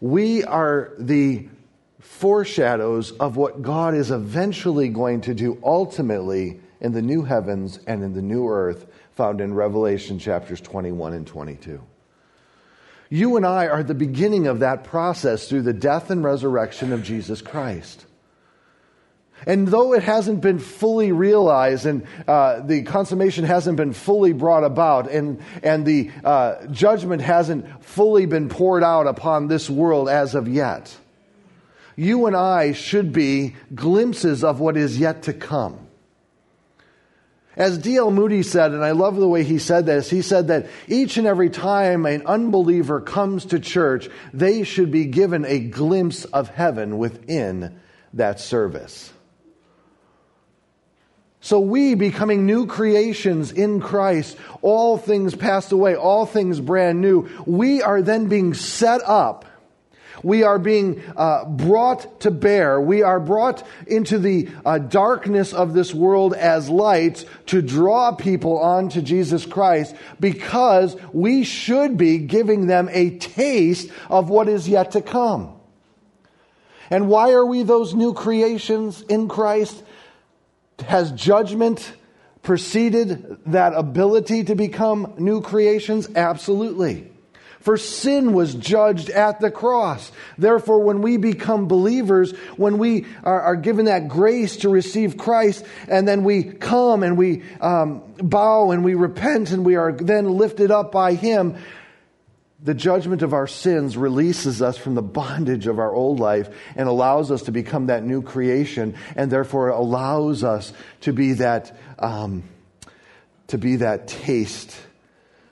We 0.01 0.45
are 0.45 0.93
the 0.99 1.49
foreshadows 2.01 3.13
of 3.13 3.37
what 3.37 3.63
God 3.63 3.95
is 3.95 4.11
eventually 4.11 4.89
going 4.89 5.23
to 5.23 5.35
do 5.35 5.59
ultimately 5.65 6.61
in 6.81 6.93
the 6.93 7.03
new 7.03 7.23
heavens 7.23 7.79
and 7.87 8.03
in 8.03 8.13
the 8.13 8.23
new 8.23 8.49
earth 8.49 8.87
found 9.15 9.41
in 9.41 9.55
Revelation 9.55 10.19
chapters 10.19 10.61
21 10.61 11.13
and 11.13 11.27
22. 11.27 11.83
You 13.11 13.37
and 13.37 13.47
I 13.47 13.67
are 13.69 13.83
the 13.83 13.95
beginning 13.95 14.47
of 14.47 14.61
that 14.61 14.85
process 14.85 15.49
through 15.49 15.63
the 15.63 15.73
death 15.73 16.11
and 16.11 16.23
resurrection 16.23 16.93
of 16.93 17.03
Jesus 17.03 17.41
Christ. 17.41 18.05
And 19.47 19.69
though 19.69 19.95
it 19.95 20.03
hasn't 20.03 20.41
been 20.41 20.59
fully 20.59 21.13
realized 21.13 21.87
and 21.87 22.07
uh, 22.27 22.61
the 22.61 22.83
consummation 22.83 23.45
hasn't 23.45 23.77
been 23.77 23.93
fully 23.93 24.33
brought 24.33 24.65
about 24.65 25.11
and, 25.11 25.41
and 25.63 25.87
the 25.87 26.11
uh, 26.25 26.67
judgment 26.67 27.23
hasn't 27.23 27.85
fully 27.85 28.27
been 28.27 28.49
poured 28.49 28.83
out 28.83 29.07
upon 29.07 29.47
this 29.47 29.71
world 29.71 30.09
as 30.09 30.35
of 30.35 30.49
yet, 30.49 30.95
you 31.97 32.27
and 32.27 32.37
I 32.37 32.73
should 32.73 33.13
be 33.13 33.57
glimpses 33.75 34.45
of 34.45 34.61
what 34.61 34.77
is 34.77 34.99
yet 34.99 35.25
to 35.25 35.33
come. 35.33 35.88
As 37.59 37.77
D.L. 37.77 38.13
Moody 38.13 38.45
said, 38.45 38.71
and 38.71 38.85
I 38.85 38.93
love 38.93 39.17
the 39.17 39.27
way 39.27 39.43
he 39.43 39.59
said 39.59 39.85
this, 39.85 40.09
he 40.09 40.23
said 40.23 40.47
that 40.47 40.69
each 40.87 41.17
and 41.17 41.27
every 41.27 41.51
time 41.51 42.07
an 42.07 42.25
unbeliever 42.25 43.01
comes 43.01 43.47
to 43.47 43.59
church, 43.59 44.09
they 44.33 44.63
should 44.63 44.93
be 44.93 45.07
given 45.07 45.45
a 45.45 45.59
glimpse 45.59 46.25
of 46.25 46.49
heaven 46.51 46.99
within 46.99 47.81
that 48.15 48.39
service. 48.39 49.13
So 51.41 51.59
we 51.59 51.97
becoming 51.97 52.47
new 52.47 52.67
creations 52.67 53.51
in 53.51 53.81
Christ, 53.81 54.37
all 54.63 54.97
things 54.97 55.35
passed 55.35 55.73
away, 55.73 55.97
all 55.97 56.27
things 56.27 56.61
brand 56.61 57.01
new, 57.01 57.29
we 57.45 57.83
are 57.83 58.03
then 58.03 58.29
being 58.29 58.55
set 58.55 59.01
up 59.05 59.45
we 60.23 60.43
are 60.43 60.59
being 60.59 61.03
uh, 61.17 61.45
brought 61.45 62.21
to 62.21 62.31
bear. 62.31 62.81
We 62.81 63.03
are 63.03 63.21
brought 63.21 63.67
into 63.87 64.19
the 64.19 64.49
uh, 64.65 64.79
darkness 64.79 65.53
of 65.53 65.75
this 65.75 65.95
world 65.95 66.35
as 66.35 66.69
lights 66.69 67.25
to 67.47 67.63
draw 67.63 68.13
people 68.15 68.59
onto 68.59 69.01
Jesus 69.03 69.47
Christ 69.47 69.95
because 70.21 70.97
we 71.13 71.45
should 71.45 71.97
be 71.97 72.19
giving 72.19 72.67
them 72.67 72.89
a 72.93 73.19
taste 73.19 73.91
of 74.09 74.31
what 74.31 74.49
is 74.49 74.69
yet 74.69 74.93
to 74.93 75.03
come. 75.03 75.55
And 76.91 77.09
why 77.09 77.33
are 77.33 77.45
we 77.45 77.63
those 77.63 77.95
new 77.95 78.15
creations 78.15 79.03
in 79.03 79.29
Christ? 79.29 79.83
Has 80.87 81.13
judgment 81.13 81.93
preceded 82.43 83.39
that 83.47 83.75
ability 83.75 84.45
to 84.45 84.55
become 84.55 85.13
new 85.19 85.43
creations? 85.43 86.09
Absolutely. 86.15 87.11
For 87.61 87.77
sin 87.77 88.33
was 88.33 88.55
judged 88.55 89.11
at 89.11 89.41
the 89.41 89.51
cross. 89.51 90.13
Therefore, 90.37 90.81
when 90.81 91.03
we 91.03 91.17
become 91.17 91.67
believers, 91.67 92.33
when 92.57 92.79
we 92.79 93.07
are, 93.25 93.41
are 93.41 93.57
given 93.57 93.87
that 93.87 94.09
grace 94.09 94.59
to 94.59 94.69
receive 94.69 95.17
Christ, 95.17 95.65
and 95.89 96.07
then 96.07 96.23
we 96.23 96.45
come 96.45 97.03
and 97.03 97.19
we 97.19 97.43
um, 97.61 98.03
bow 98.17 98.71
and 98.71 98.85
we 98.85 98.95
repent 98.95 99.51
and 99.51 99.65
we 99.65 99.75
are 99.77 99.93
then 99.93 100.37
lifted 100.37 100.71
up 100.71 100.93
by 100.93 101.15
Him, 101.15 101.57
the 102.63 102.75
judgment 102.75 103.23
of 103.23 103.33
our 103.33 103.47
sins 103.47 103.97
releases 103.97 104.63
us 104.63 104.77
from 104.77 104.95
the 104.95 105.03
bondage 105.03 105.67
of 105.67 105.79
our 105.79 105.93
old 105.93 106.19
life 106.19 106.49
and 106.75 106.89
allows 106.89 107.31
us 107.31 107.43
to 107.43 107.53
become 107.53 107.87
that 107.87 108.05
new 108.05 108.23
creation, 108.23 108.95
and 109.17 109.31
therefore 109.31 109.69
allows 109.69 110.45
us 110.45 110.73
to 111.03 111.13
be 111.13 111.35
that 111.35 111.77
um, 111.99 112.45
to 113.49 113.59
be 113.59 113.77
that 113.77 114.07
taste 114.09 114.77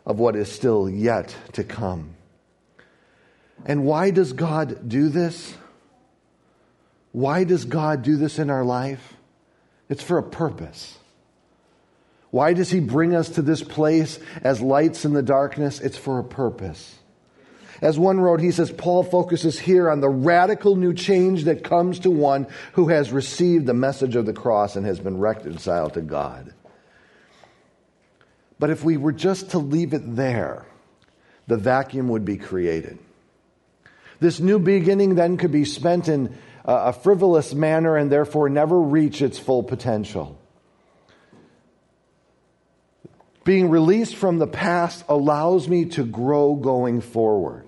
of 0.07 0.19
what 0.19 0.37
is 0.37 0.51
still 0.51 0.89
yet 0.89 1.37
to 1.53 1.65
come. 1.65 2.15
And 3.67 3.85
why 3.85 4.11
does 4.11 4.33
God 4.33 4.89
do 4.89 5.09
this? 5.09 5.55
Why 7.13 7.45
does 7.45 7.65
God 7.65 8.03
do 8.03 8.17
this 8.17 8.39
in 8.39 8.49
our 8.49 8.65
life? 8.65 9.15
It's 9.89 10.03
for 10.03 10.19
a 10.19 10.23
purpose. 10.23 10.97
Why 12.31 12.53
does 12.53 12.71
He 12.71 12.81
bring 12.81 13.15
us 13.15 13.31
to 13.31 13.43
this 13.43 13.63
place 13.63 14.19
as 14.43 14.61
lights 14.61 15.05
in 15.05 15.13
the 15.13 15.23
darkness? 15.23 15.81
It's 15.81 15.97
for 15.97 16.19
a 16.19 16.25
purpose. 16.25 16.99
As 17.83 17.99
one 17.99 18.21
wrote, 18.21 18.41
he 18.41 18.53
says, 18.53 18.71
Paul 18.73 19.03
focuses 19.03 19.59
here 19.59 19.91
on 19.91 20.01
the 20.01 20.09
radical 20.09 20.77
new 20.77 20.95
change 20.95 21.45
that 21.45 21.63
comes 21.63 21.99
to 22.01 22.11
one 22.11 22.47
who 22.73 22.89
has 22.89 23.13
received 23.13 23.67
the 23.67 23.75
message 23.75 24.17
of 24.17 24.25
the 24.25 24.33
cross 24.33 24.77
and 24.77 24.87
has 24.87 24.99
been 24.99 25.19
reconciled 25.19 25.93
to 25.95 26.01
God. 26.01 26.55
But 28.59 28.71
if 28.71 28.83
we 28.83 28.97
were 28.97 29.13
just 29.13 29.51
to 29.51 29.59
leave 29.59 29.93
it 29.93 30.17
there, 30.17 30.67
the 31.47 31.57
vacuum 31.57 32.09
would 32.09 32.25
be 32.25 32.37
created. 32.37 32.99
This 34.19 34.41
new 34.41 34.59
beginning 34.59 35.15
then 35.15 35.37
could 35.37 35.53
be 35.53 35.65
spent 35.65 36.09
in 36.09 36.37
a 36.65 36.93
frivolous 36.93 37.55
manner 37.55 37.97
and 37.97 38.11
therefore 38.11 38.49
never 38.49 38.81
reach 38.81 39.21
its 39.23 39.39
full 39.39 39.63
potential. 39.63 40.39
Being 43.45 43.71
released 43.71 44.17
from 44.17 44.39
the 44.39 44.47
past 44.47 45.05
allows 45.09 45.69
me 45.69 45.85
to 45.91 46.05
grow 46.05 46.55
going 46.55 47.01
forward. 47.01 47.66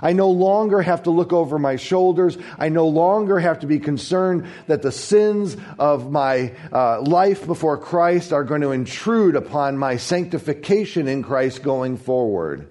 I 0.00 0.12
no 0.12 0.30
longer 0.30 0.80
have 0.80 1.04
to 1.04 1.10
look 1.10 1.32
over 1.32 1.58
my 1.58 1.76
shoulders. 1.76 2.38
I 2.58 2.68
no 2.68 2.86
longer 2.86 3.38
have 3.38 3.60
to 3.60 3.66
be 3.66 3.80
concerned 3.80 4.46
that 4.66 4.82
the 4.82 4.92
sins 4.92 5.56
of 5.78 6.10
my 6.10 6.54
uh, 6.72 7.00
life 7.02 7.46
before 7.46 7.76
Christ 7.78 8.32
are 8.32 8.44
going 8.44 8.60
to 8.60 8.70
intrude 8.70 9.34
upon 9.34 9.76
my 9.76 9.96
sanctification 9.96 11.08
in 11.08 11.22
Christ 11.22 11.62
going 11.62 11.96
forward. 11.96 12.68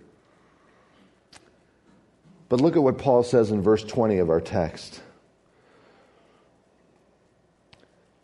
But 2.50 2.62
look 2.62 2.78
at 2.78 2.84
what 2.84 2.98
Paul 2.98 3.24
says 3.24 3.52
in 3.52 3.62
verse 3.62 3.84
20 3.84 4.20
of 4.20 4.30
our 4.30 4.40
text. 4.40 5.02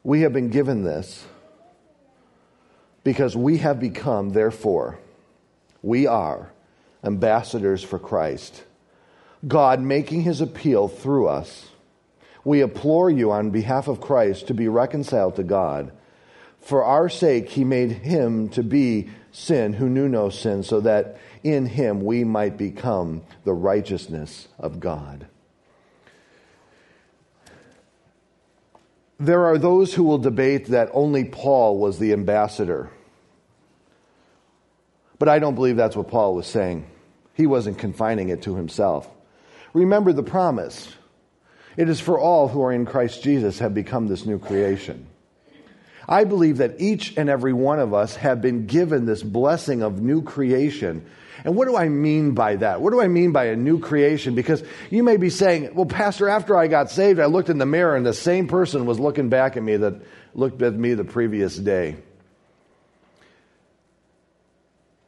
We 0.02 0.22
have 0.22 0.32
been 0.32 0.50
given 0.50 0.84
this 0.84 1.26
because 3.04 3.36
we 3.36 3.58
have 3.58 3.82
become, 3.82 4.30
therefore, 4.30 4.98
we 5.82 6.08
are 6.08 6.54
ambassadors 7.04 7.84
for 7.84 8.00
Christ 8.00 8.64
God 9.48 9.82
making 9.82 10.22
his 10.22 10.42
appeal 10.42 10.88
through 10.88 11.28
us, 11.28 11.68
we 12.46 12.62
implore 12.62 13.10
you 13.10 13.32
on 13.32 13.52
behalf 13.52 13.88
of 13.88 14.02
Christ 14.02 14.48
to 14.48 14.54
be 14.54 14.68
reconciled 14.68 15.36
to 15.38 15.44
God. 15.44 15.92
For 16.60 16.84
our 16.84 17.10
sake, 17.10 17.50
he 17.50 17.64
made 17.64 17.92
him 17.92 18.50
to 18.50 18.64
be 18.64 19.10
sin 19.32 19.74
who 19.74 19.90
knew 19.90 20.08
no 20.08 20.30
sin, 20.30 20.64
so 20.64 20.80
that 20.82 21.18
in 21.44 21.66
him 21.66 22.04
we 22.04 22.24
might 22.24 22.58
become 22.58 23.22
the 23.44 23.54
righteousness 23.54 24.48
of 24.60 24.80
God. 24.80 25.28
There 29.20 29.46
are 29.46 29.58
those 29.58 29.94
who 29.94 30.04
will 30.04 30.18
debate 30.18 30.68
that 30.68 30.90
only 30.94 31.26
Paul 31.26 31.78
was 31.78 32.00
the 32.00 32.14
ambassador. 32.14 32.90
But 35.20 35.30
I 35.30 35.40
don't 35.40 35.56
believe 35.56 35.78
that's 35.78 35.96
what 35.96 36.10
Paul 36.10 36.36
was 36.36 36.48
saying. 36.48 36.86
He 37.34 37.48
wasn't 37.48 37.78
confining 37.78 38.30
it 38.30 38.42
to 38.44 38.56
himself. 38.56 39.10
Remember 39.74 40.14
the 40.14 40.24
promise. 40.24 40.94
It 41.76 41.90
is 41.90 42.00
for 42.00 42.20
all 42.20 42.48
who 42.48 42.64
are 42.64 42.72
in 42.72 42.86
Christ 42.86 43.24
Jesus 43.24 43.60
have 43.60 43.74
become 43.74 44.08
this 44.08 44.26
new 44.26 44.40
creation. 44.40 45.08
I 46.08 46.26
believe 46.26 46.58
that 46.58 46.80
each 46.80 47.18
and 47.18 47.30
every 47.30 47.54
one 47.54 47.80
of 47.80 47.94
us 47.94 48.16
have 48.18 48.42
been 48.42 48.68
given 48.68 49.06
this 49.06 49.24
blessing 49.24 49.82
of 49.82 50.02
new 50.02 50.22
creation. 50.22 51.06
And 51.44 51.56
what 51.56 51.68
do 51.68 51.76
I 51.76 51.90
mean 51.90 52.34
by 52.34 52.58
that? 52.58 52.82
What 52.82 52.92
do 52.92 53.02
I 53.02 53.08
mean 53.08 53.32
by 53.32 53.46
a 53.46 53.56
new 53.56 53.80
creation? 53.80 54.36
Because 54.36 54.64
you 54.90 55.02
may 55.02 55.18
be 55.18 55.30
saying, 55.30 55.74
well, 55.74 55.86
Pastor, 55.86 56.30
after 56.30 56.58
I 56.58 56.68
got 56.68 56.92
saved, 56.92 57.20
I 57.20 57.26
looked 57.26 57.50
in 57.50 57.58
the 57.58 57.66
mirror 57.66 57.96
and 57.96 58.06
the 58.06 58.14
same 58.14 58.48
person 58.48 58.86
was 58.86 59.00
looking 59.00 59.30
back 59.30 59.58
at 59.58 59.64
me 59.64 59.78
that 59.78 60.02
looked 60.36 60.62
at 60.62 60.74
me 60.74 60.94
the 60.94 61.04
previous 61.04 61.56
day. 61.58 61.96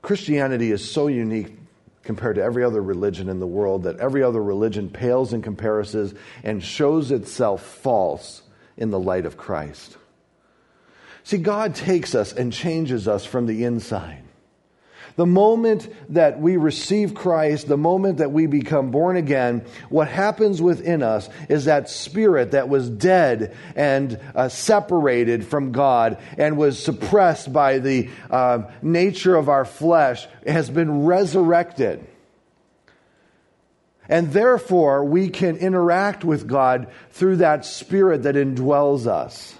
Christianity 0.01 0.71
is 0.71 0.89
so 0.89 1.07
unique 1.07 1.57
compared 2.05 2.35
to 2.35 2.43
every 2.43 2.63
other 2.63 2.81
religion 2.81 3.27
in 3.27 3.39
the 3.39 3.47
world, 3.47 3.83
that 3.83 3.99
every 3.99 4.23
other 4.23 4.41
religion 4.41 4.89
pales 4.89 5.33
in 5.33 5.41
comparison 5.41 6.17
and 6.43 6.63
shows 6.63 7.11
itself 7.11 7.61
false 7.61 8.43
in 8.77 8.91
the 8.91 8.99
light 8.99 9.25
of 9.25 9.35
Christ. 9.35 9.97
See, 11.23 11.39
God 11.39 11.75
takes 11.75 12.13
us 12.13 12.31
and 12.31 12.53
changes 12.53 13.07
us 13.07 13.25
from 13.25 13.47
the 13.47 13.63
inside. 13.63 14.24
The 15.15 15.25
moment 15.25 15.87
that 16.13 16.41
we 16.41 16.57
receive 16.57 17.13
Christ, 17.13 17.69
the 17.69 17.77
moment 17.77 18.17
that 18.17 18.33
we 18.33 18.47
become 18.47 18.91
born 18.91 19.15
again, 19.15 19.63
what 19.89 20.09
happens 20.09 20.61
within 20.61 21.01
us 21.01 21.29
is 21.47 21.65
that 21.65 21.89
spirit 21.89 22.51
that 22.51 22.67
was 22.67 22.89
dead 22.89 23.55
and 23.77 24.19
uh, 24.35 24.49
separated 24.49 25.45
from 25.45 25.71
God 25.71 26.17
and 26.37 26.57
was 26.57 26.83
suppressed 26.83 27.53
by 27.53 27.79
the 27.79 28.09
uh, 28.29 28.63
nature 28.81 29.37
of 29.37 29.47
our 29.47 29.63
flesh 29.63 30.27
has 30.45 30.69
been 30.69 31.05
resurrected. 31.05 32.05
And 34.09 34.33
therefore, 34.33 35.05
we 35.05 35.29
can 35.29 35.55
interact 35.55 36.25
with 36.25 36.45
God 36.45 36.91
through 37.11 37.37
that 37.37 37.65
spirit 37.65 38.23
that 38.23 38.35
indwells 38.35 39.07
us 39.07 39.55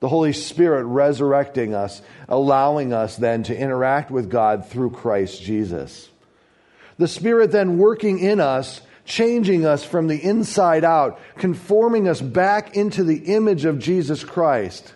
the 0.00 0.08
Holy 0.08 0.32
Spirit 0.32 0.84
resurrecting 0.84 1.74
us, 1.74 2.00
allowing 2.28 2.92
us 2.92 3.16
then 3.16 3.42
to 3.44 3.56
interact 3.56 4.10
with 4.10 4.30
God 4.30 4.66
through 4.66 4.90
Christ 4.90 5.42
Jesus. 5.42 6.08
The 6.98 7.08
Spirit 7.08 7.52
then 7.52 7.78
working 7.78 8.18
in 8.18 8.40
us, 8.40 8.80
changing 9.04 9.66
us 9.66 9.84
from 9.84 10.06
the 10.06 10.22
inside 10.22 10.84
out, 10.84 11.20
conforming 11.36 12.08
us 12.08 12.20
back 12.20 12.76
into 12.76 13.04
the 13.04 13.34
image 13.34 13.64
of 13.66 13.78
Jesus 13.78 14.24
Christ. 14.24 14.94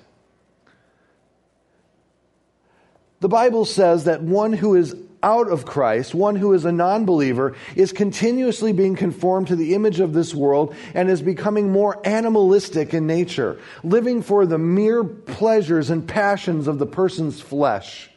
The 3.20 3.28
Bible 3.28 3.64
says 3.64 4.04
that 4.04 4.22
one 4.22 4.52
who 4.52 4.74
is 4.74 4.94
out 5.24 5.48
of 5.48 5.64
Christ, 5.64 6.14
one 6.14 6.36
who 6.36 6.52
is 6.52 6.64
a 6.64 6.70
non 6.70 7.06
believer, 7.06 7.56
is 7.74 7.92
continuously 7.92 8.72
being 8.72 8.94
conformed 8.94 9.48
to 9.48 9.56
the 9.56 9.74
image 9.74 9.98
of 9.98 10.12
this 10.12 10.34
world 10.34 10.76
and 10.92 11.10
is 11.10 11.22
becoming 11.22 11.72
more 11.72 11.98
animalistic 12.06 12.92
in 12.92 13.06
nature, 13.06 13.58
living 13.82 14.22
for 14.22 14.46
the 14.46 14.58
mere 14.58 15.02
pleasures 15.02 15.88
and 15.90 16.06
passions 16.06 16.68
of 16.68 16.78
the 16.78 16.86
person's 16.86 17.40
flesh, 17.40 18.10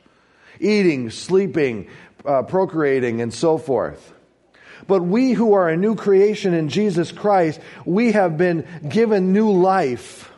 eating, 0.59 1.09
sleeping, 1.09 1.87
uh, 2.25 2.43
procreating, 2.43 3.21
and 3.21 3.33
so 3.33 3.57
forth. 3.57 4.13
But 4.85 5.01
we 5.01 5.31
who 5.31 5.53
are 5.53 5.69
a 5.69 5.77
new 5.77 5.95
creation 5.95 6.53
in 6.53 6.69
Jesus 6.69 7.11
Christ, 7.11 7.59
we 7.85 8.11
have 8.11 8.37
been 8.37 8.67
given 8.87 9.33
new 9.33 9.51
life. 9.51 10.31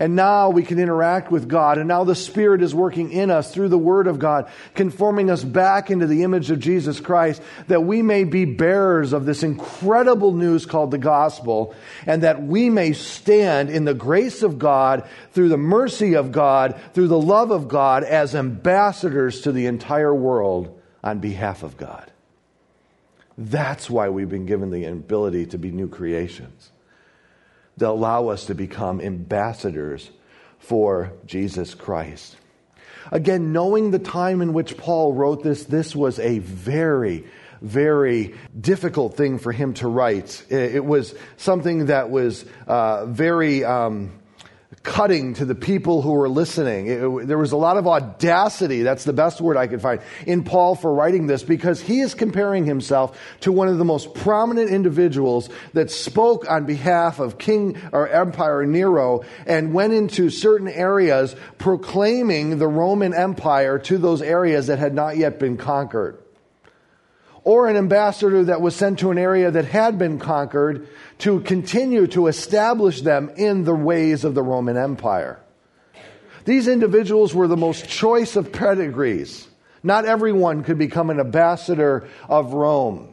And 0.00 0.16
now 0.16 0.48
we 0.48 0.62
can 0.62 0.78
interact 0.78 1.30
with 1.30 1.46
God. 1.46 1.76
And 1.76 1.86
now 1.86 2.04
the 2.04 2.14
Spirit 2.14 2.62
is 2.62 2.74
working 2.74 3.12
in 3.12 3.30
us 3.30 3.52
through 3.52 3.68
the 3.68 3.76
Word 3.76 4.06
of 4.06 4.18
God, 4.18 4.50
conforming 4.74 5.30
us 5.30 5.44
back 5.44 5.90
into 5.90 6.06
the 6.06 6.22
image 6.22 6.50
of 6.50 6.58
Jesus 6.58 7.00
Christ, 7.00 7.42
that 7.68 7.82
we 7.82 8.00
may 8.00 8.24
be 8.24 8.46
bearers 8.46 9.12
of 9.12 9.26
this 9.26 9.42
incredible 9.42 10.32
news 10.32 10.64
called 10.64 10.90
the 10.90 10.96
gospel, 10.96 11.74
and 12.06 12.22
that 12.22 12.42
we 12.42 12.70
may 12.70 12.94
stand 12.94 13.68
in 13.68 13.84
the 13.84 13.92
grace 13.92 14.42
of 14.42 14.58
God, 14.58 15.06
through 15.32 15.50
the 15.50 15.58
mercy 15.58 16.14
of 16.14 16.32
God, 16.32 16.80
through 16.94 17.08
the 17.08 17.20
love 17.20 17.50
of 17.50 17.68
God, 17.68 18.02
as 18.02 18.34
ambassadors 18.34 19.42
to 19.42 19.52
the 19.52 19.66
entire 19.66 20.14
world 20.14 20.80
on 21.04 21.18
behalf 21.18 21.62
of 21.62 21.76
God. 21.76 22.10
That's 23.36 23.90
why 23.90 24.08
we've 24.08 24.30
been 24.30 24.46
given 24.46 24.70
the 24.70 24.86
ability 24.86 25.44
to 25.46 25.58
be 25.58 25.70
new 25.70 25.88
creations 25.88 26.72
that 27.76 27.88
allow 27.88 28.28
us 28.28 28.46
to 28.46 28.54
become 28.54 29.00
ambassadors 29.00 30.10
for 30.58 31.12
Jesus 31.26 31.74
Christ. 31.74 32.36
Again, 33.10 33.52
knowing 33.52 33.90
the 33.90 33.98
time 33.98 34.42
in 34.42 34.52
which 34.52 34.76
Paul 34.76 35.14
wrote 35.14 35.42
this, 35.42 35.64
this 35.64 35.96
was 35.96 36.18
a 36.18 36.38
very, 36.38 37.24
very 37.60 38.34
difficult 38.58 39.16
thing 39.16 39.38
for 39.38 39.52
him 39.52 39.74
to 39.74 39.88
write. 39.88 40.44
It 40.50 40.84
was 40.84 41.14
something 41.36 41.86
that 41.86 42.10
was 42.10 42.44
uh, 42.66 43.06
very 43.06 43.64
um, 43.64 44.19
cutting 44.82 45.34
to 45.34 45.44
the 45.44 45.54
people 45.54 46.00
who 46.00 46.12
were 46.12 46.28
listening. 46.28 46.86
It, 46.86 47.26
there 47.26 47.38
was 47.38 47.52
a 47.52 47.56
lot 47.56 47.76
of 47.76 47.88
audacity, 47.88 48.82
that's 48.82 49.04
the 49.04 49.12
best 49.12 49.40
word 49.40 49.56
I 49.56 49.66
could 49.66 49.82
find, 49.82 50.00
in 50.26 50.44
Paul 50.44 50.76
for 50.76 50.94
writing 50.94 51.26
this 51.26 51.42
because 51.42 51.80
he 51.80 52.00
is 52.00 52.14
comparing 52.14 52.64
himself 52.64 53.18
to 53.40 53.50
one 53.50 53.68
of 53.68 53.78
the 53.78 53.84
most 53.84 54.14
prominent 54.14 54.70
individuals 54.70 55.48
that 55.72 55.90
spoke 55.90 56.48
on 56.48 56.66
behalf 56.66 57.18
of 57.18 57.36
King 57.36 57.76
or 57.92 58.08
Empire 58.08 58.64
Nero 58.64 59.24
and 59.44 59.74
went 59.74 59.92
into 59.92 60.30
certain 60.30 60.68
areas 60.68 61.34
proclaiming 61.58 62.58
the 62.58 62.68
Roman 62.68 63.12
Empire 63.12 63.78
to 63.80 63.98
those 63.98 64.22
areas 64.22 64.68
that 64.68 64.78
had 64.78 64.94
not 64.94 65.16
yet 65.16 65.40
been 65.40 65.56
conquered 65.56 66.22
or 67.44 67.68
an 67.68 67.76
ambassador 67.76 68.44
that 68.44 68.60
was 68.60 68.76
sent 68.76 68.98
to 68.98 69.10
an 69.10 69.18
area 69.18 69.50
that 69.50 69.64
had 69.64 69.98
been 69.98 70.18
conquered 70.18 70.88
to 71.18 71.40
continue 71.40 72.06
to 72.08 72.26
establish 72.26 73.00
them 73.00 73.30
in 73.36 73.64
the 73.64 73.74
ways 73.74 74.24
of 74.24 74.34
the 74.34 74.42
Roman 74.42 74.76
Empire. 74.76 75.40
These 76.44 76.68
individuals 76.68 77.34
were 77.34 77.48
the 77.48 77.56
most 77.56 77.88
choice 77.88 78.36
of 78.36 78.52
pedigrees. 78.52 79.46
Not 79.82 80.04
everyone 80.04 80.62
could 80.64 80.78
become 80.78 81.10
an 81.10 81.20
ambassador 81.20 82.08
of 82.28 82.52
Rome. 82.52 83.12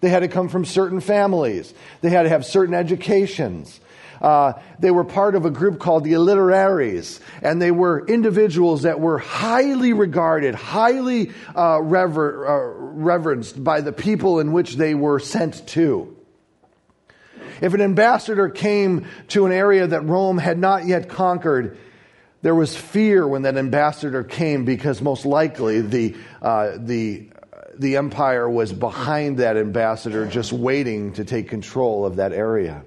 They 0.00 0.08
had 0.08 0.20
to 0.20 0.28
come 0.28 0.48
from 0.48 0.64
certain 0.64 1.00
families. 1.00 1.72
They 2.00 2.10
had 2.10 2.22
to 2.24 2.28
have 2.28 2.44
certain 2.44 2.74
educations. 2.74 3.80
Uh, 4.20 4.54
they 4.78 4.90
were 4.90 5.04
part 5.04 5.34
of 5.34 5.44
a 5.44 5.50
group 5.50 5.78
called 5.78 6.04
the 6.04 6.14
Illiteraries, 6.14 7.20
and 7.42 7.60
they 7.60 7.70
were 7.70 8.06
individuals 8.06 8.82
that 8.82 9.00
were 9.00 9.18
highly 9.18 9.92
regarded, 9.92 10.54
highly 10.54 11.32
uh, 11.54 11.80
rever- 11.82 12.46
uh, 12.46 12.75
reverenced 12.96 13.62
by 13.62 13.80
the 13.80 13.92
people 13.92 14.40
in 14.40 14.52
which 14.52 14.74
they 14.74 14.94
were 14.94 15.18
sent 15.18 15.66
to. 15.68 16.16
If 17.60 17.74
an 17.74 17.80
ambassador 17.80 18.48
came 18.48 19.06
to 19.28 19.46
an 19.46 19.52
area 19.52 19.86
that 19.86 20.02
Rome 20.02 20.38
had 20.38 20.58
not 20.58 20.86
yet 20.86 21.08
conquered, 21.08 21.78
there 22.42 22.54
was 22.54 22.76
fear 22.76 23.26
when 23.26 23.42
that 23.42 23.56
ambassador 23.56 24.22
came 24.22 24.64
because 24.64 25.00
most 25.00 25.24
likely 25.24 25.80
the, 25.80 26.16
uh, 26.42 26.72
the, 26.78 27.28
the 27.78 27.96
empire 27.96 28.48
was 28.48 28.72
behind 28.72 29.38
that 29.38 29.56
ambassador 29.56 30.26
just 30.26 30.52
waiting 30.52 31.14
to 31.14 31.24
take 31.24 31.48
control 31.48 32.04
of 32.04 32.16
that 32.16 32.32
area. 32.32 32.84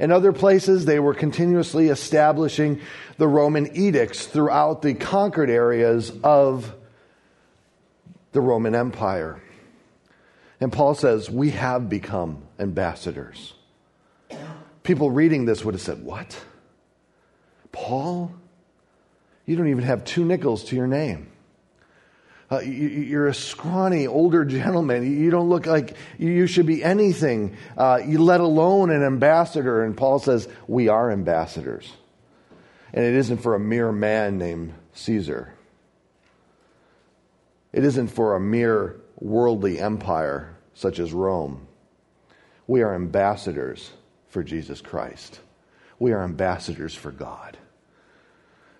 In 0.00 0.10
other 0.10 0.32
places, 0.32 0.84
they 0.84 0.98
were 0.98 1.14
continuously 1.14 1.88
establishing 1.88 2.80
the 3.18 3.28
Roman 3.28 3.76
edicts 3.76 4.26
throughout 4.26 4.82
the 4.82 4.94
conquered 4.94 5.50
areas 5.50 6.10
of 6.24 6.74
the 8.32 8.40
Roman 8.40 8.74
Empire. 8.74 9.40
And 10.60 10.72
Paul 10.72 10.94
says, 10.94 11.30
We 11.30 11.50
have 11.50 11.88
become 11.88 12.42
ambassadors. 12.58 13.54
People 14.82 15.10
reading 15.10 15.44
this 15.44 15.64
would 15.64 15.74
have 15.74 15.82
said, 15.82 16.02
What? 16.02 16.38
Paul? 17.70 18.32
You 19.46 19.56
don't 19.56 19.68
even 19.68 19.84
have 19.84 20.04
two 20.04 20.24
nickels 20.24 20.64
to 20.64 20.76
your 20.76 20.86
name. 20.86 21.32
Uh, 22.50 22.60
you, 22.60 23.18
are 23.18 23.28
a 23.28 23.34
scrawny 23.34 24.06
older 24.06 24.44
gentleman. 24.44 25.18
You 25.18 25.30
don't 25.30 25.48
look 25.48 25.64
like 25.64 25.96
you 26.18 26.46
should 26.46 26.66
be 26.66 26.84
anything, 26.84 27.56
uh, 27.78 28.00
let 28.06 28.40
alone 28.40 28.90
an 28.90 29.02
ambassador. 29.02 29.82
And 29.82 29.96
Paul 29.96 30.18
says, 30.18 30.48
We 30.68 30.88
are 30.88 31.10
ambassadors. 31.10 31.90
And 32.92 33.04
it 33.04 33.14
isn't 33.14 33.38
for 33.38 33.54
a 33.54 33.60
mere 33.60 33.90
man 33.90 34.36
named 34.36 34.74
Caesar, 34.92 35.54
it 37.72 37.84
isn't 37.84 38.08
for 38.08 38.34
a 38.34 38.40
mere 38.40 39.00
worldly 39.18 39.78
empire 39.78 40.56
such 40.74 40.98
as 40.98 41.12
Rome. 41.12 41.66
We 42.66 42.82
are 42.82 42.94
ambassadors 42.94 43.90
for 44.28 44.42
Jesus 44.42 44.80
Christ, 44.80 45.40
we 45.98 46.12
are 46.12 46.22
ambassadors 46.22 46.94
for 46.94 47.10
God. 47.10 47.58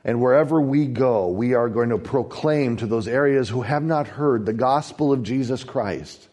And 0.04 0.20
wherever 0.20 0.60
we 0.60 0.86
go, 0.86 1.28
we 1.28 1.54
are 1.54 1.68
going 1.68 1.90
to 1.90 1.98
proclaim 1.98 2.76
to 2.78 2.86
those 2.86 3.06
areas 3.06 3.48
who 3.48 3.62
have 3.62 3.84
not 3.84 4.08
heard 4.08 4.44
the 4.44 4.52
gospel 4.52 5.12
of 5.12 5.22
Jesus 5.22 5.62
Christ. 5.62 6.28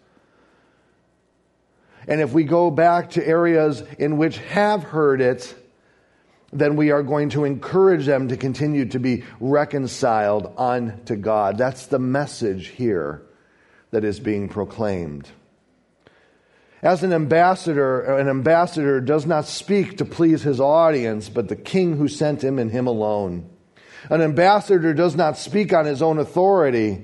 And 2.08 2.20
if 2.20 2.34
we 2.34 2.46
go 2.46 2.72
back 2.72 3.12
to 3.12 3.28
areas 3.28 3.84
in 4.00 4.18
which 4.18 4.40
have 4.40 4.82
heard 4.82 5.22
it, 5.22 5.56
then 6.52 6.76
we 6.76 6.92
are 6.92 7.04
going 7.04 7.30
to 7.30 7.46
encourage 7.46 8.06
them 8.06 8.28
to 8.30 8.38
continue 8.38 8.86
to 8.86 9.00
be 9.00 9.24
reconciled 9.40 10.54
unto 10.58 11.16
God. 11.16 11.58
That's 11.58 11.88
the 11.88 12.00
message 12.00 12.68
here 12.68 13.24
that 13.92 14.04
is 14.04 14.20
being 14.20 14.50
proclaimed. 14.50 15.30
As 16.82 17.04
an 17.04 17.12
ambassador, 17.12 18.02
an 18.02 18.30
ambassador 18.30 19.02
does 19.02 19.26
not 19.26 19.46
speak 19.46 19.98
to 19.98 20.06
please 20.06 20.44
his 20.44 20.62
audience, 20.62 21.28
but 21.28 21.50
the 21.50 21.56
king 21.56 21.98
who 21.98 22.08
sent 22.08 22.44
him 22.44 22.58
and 22.58 22.72
him 22.72 22.88
alone. 22.88 23.50
An 24.10 24.22
ambassador 24.22 24.94
does 24.94 25.16
not 25.16 25.38
speak 25.38 25.74
on 25.74 25.86
his 25.86 26.02
own 26.02 26.20
authority. 26.20 27.04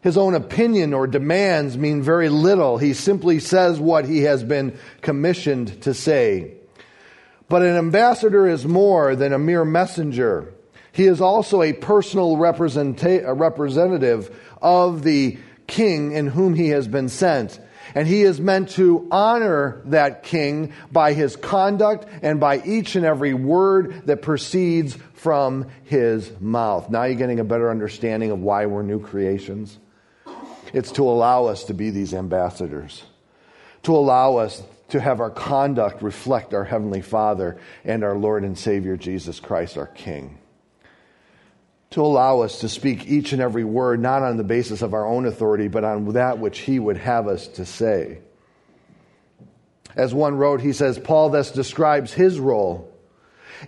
His 0.00 0.16
own 0.16 0.34
opinion 0.34 0.94
or 0.94 1.06
demands 1.06 1.76
mean 1.76 2.02
very 2.02 2.30
little. 2.30 2.78
He 2.78 2.94
simply 2.94 3.40
says 3.40 3.78
what 3.78 4.06
he 4.06 4.22
has 4.22 4.42
been 4.42 4.78
commissioned 5.02 5.82
to 5.82 5.92
say. 5.92 6.54
But 7.48 7.62
an 7.62 7.76
ambassador 7.76 8.48
is 8.48 8.66
more 8.66 9.16
than 9.16 9.32
a 9.32 9.38
mere 9.38 9.64
messenger. 9.64 10.52
He 10.92 11.06
is 11.06 11.20
also 11.20 11.62
a 11.62 11.72
personal 11.72 12.36
representative 12.36 14.40
of 14.62 15.02
the 15.02 15.38
king 15.66 16.12
in 16.12 16.28
whom 16.28 16.54
he 16.54 16.68
has 16.68 16.88
been 16.88 17.08
sent. 17.08 17.60
And 17.94 18.08
he 18.08 18.22
is 18.22 18.40
meant 18.40 18.70
to 18.70 19.06
honor 19.10 19.82
that 19.86 20.22
king 20.22 20.72
by 20.90 21.12
his 21.12 21.36
conduct 21.36 22.06
and 22.22 22.40
by 22.40 22.62
each 22.62 22.96
and 22.96 23.04
every 23.04 23.34
word 23.34 24.06
that 24.06 24.22
proceeds 24.22 24.96
from 25.14 25.66
his 25.84 26.30
mouth. 26.40 26.90
Now 26.90 27.04
you're 27.04 27.14
getting 27.14 27.40
a 27.40 27.44
better 27.44 27.70
understanding 27.70 28.30
of 28.30 28.40
why 28.40 28.66
we're 28.66 28.82
new 28.82 29.00
creations. 29.00 29.78
It's 30.72 30.92
to 30.92 31.08
allow 31.08 31.46
us 31.46 31.64
to 31.64 31.74
be 31.74 31.90
these 31.90 32.14
ambassadors, 32.14 33.04
to 33.84 33.94
allow 33.94 34.38
us 34.38 34.62
to 34.94 35.00
have 35.00 35.20
our 35.20 35.30
conduct 35.30 36.02
reflect 36.02 36.54
our 36.54 36.64
Heavenly 36.64 37.02
Father 37.02 37.58
and 37.84 38.02
our 38.02 38.16
Lord 38.16 38.44
and 38.44 38.56
Savior 38.58 38.96
Jesus 38.96 39.38
Christ, 39.38 39.76
our 39.76 39.86
King 39.86 40.38
to 41.90 42.02
allow 42.02 42.40
us 42.40 42.58
to 42.58 42.68
speak 42.68 43.06
each 43.06 43.32
and 43.32 43.40
every 43.40 43.62
word, 43.62 44.00
not 44.00 44.20
on 44.20 44.36
the 44.36 44.42
basis 44.42 44.82
of 44.82 44.94
our 44.94 45.06
own 45.06 45.26
authority, 45.26 45.68
but 45.68 45.84
on 45.84 46.12
that 46.14 46.40
which 46.40 46.58
He 46.58 46.80
would 46.80 46.96
have 46.96 47.28
us 47.28 47.46
to 47.46 47.64
say. 47.64 48.18
As 49.94 50.12
one 50.12 50.36
wrote, 50.36 50.60
he 50.60 50.72
says, 50.72 50.98
Paul 50.98 51.30
thus 51.30 51.52
describes 51.52 52.12
his 52.12 52.40
role 52.40 52.92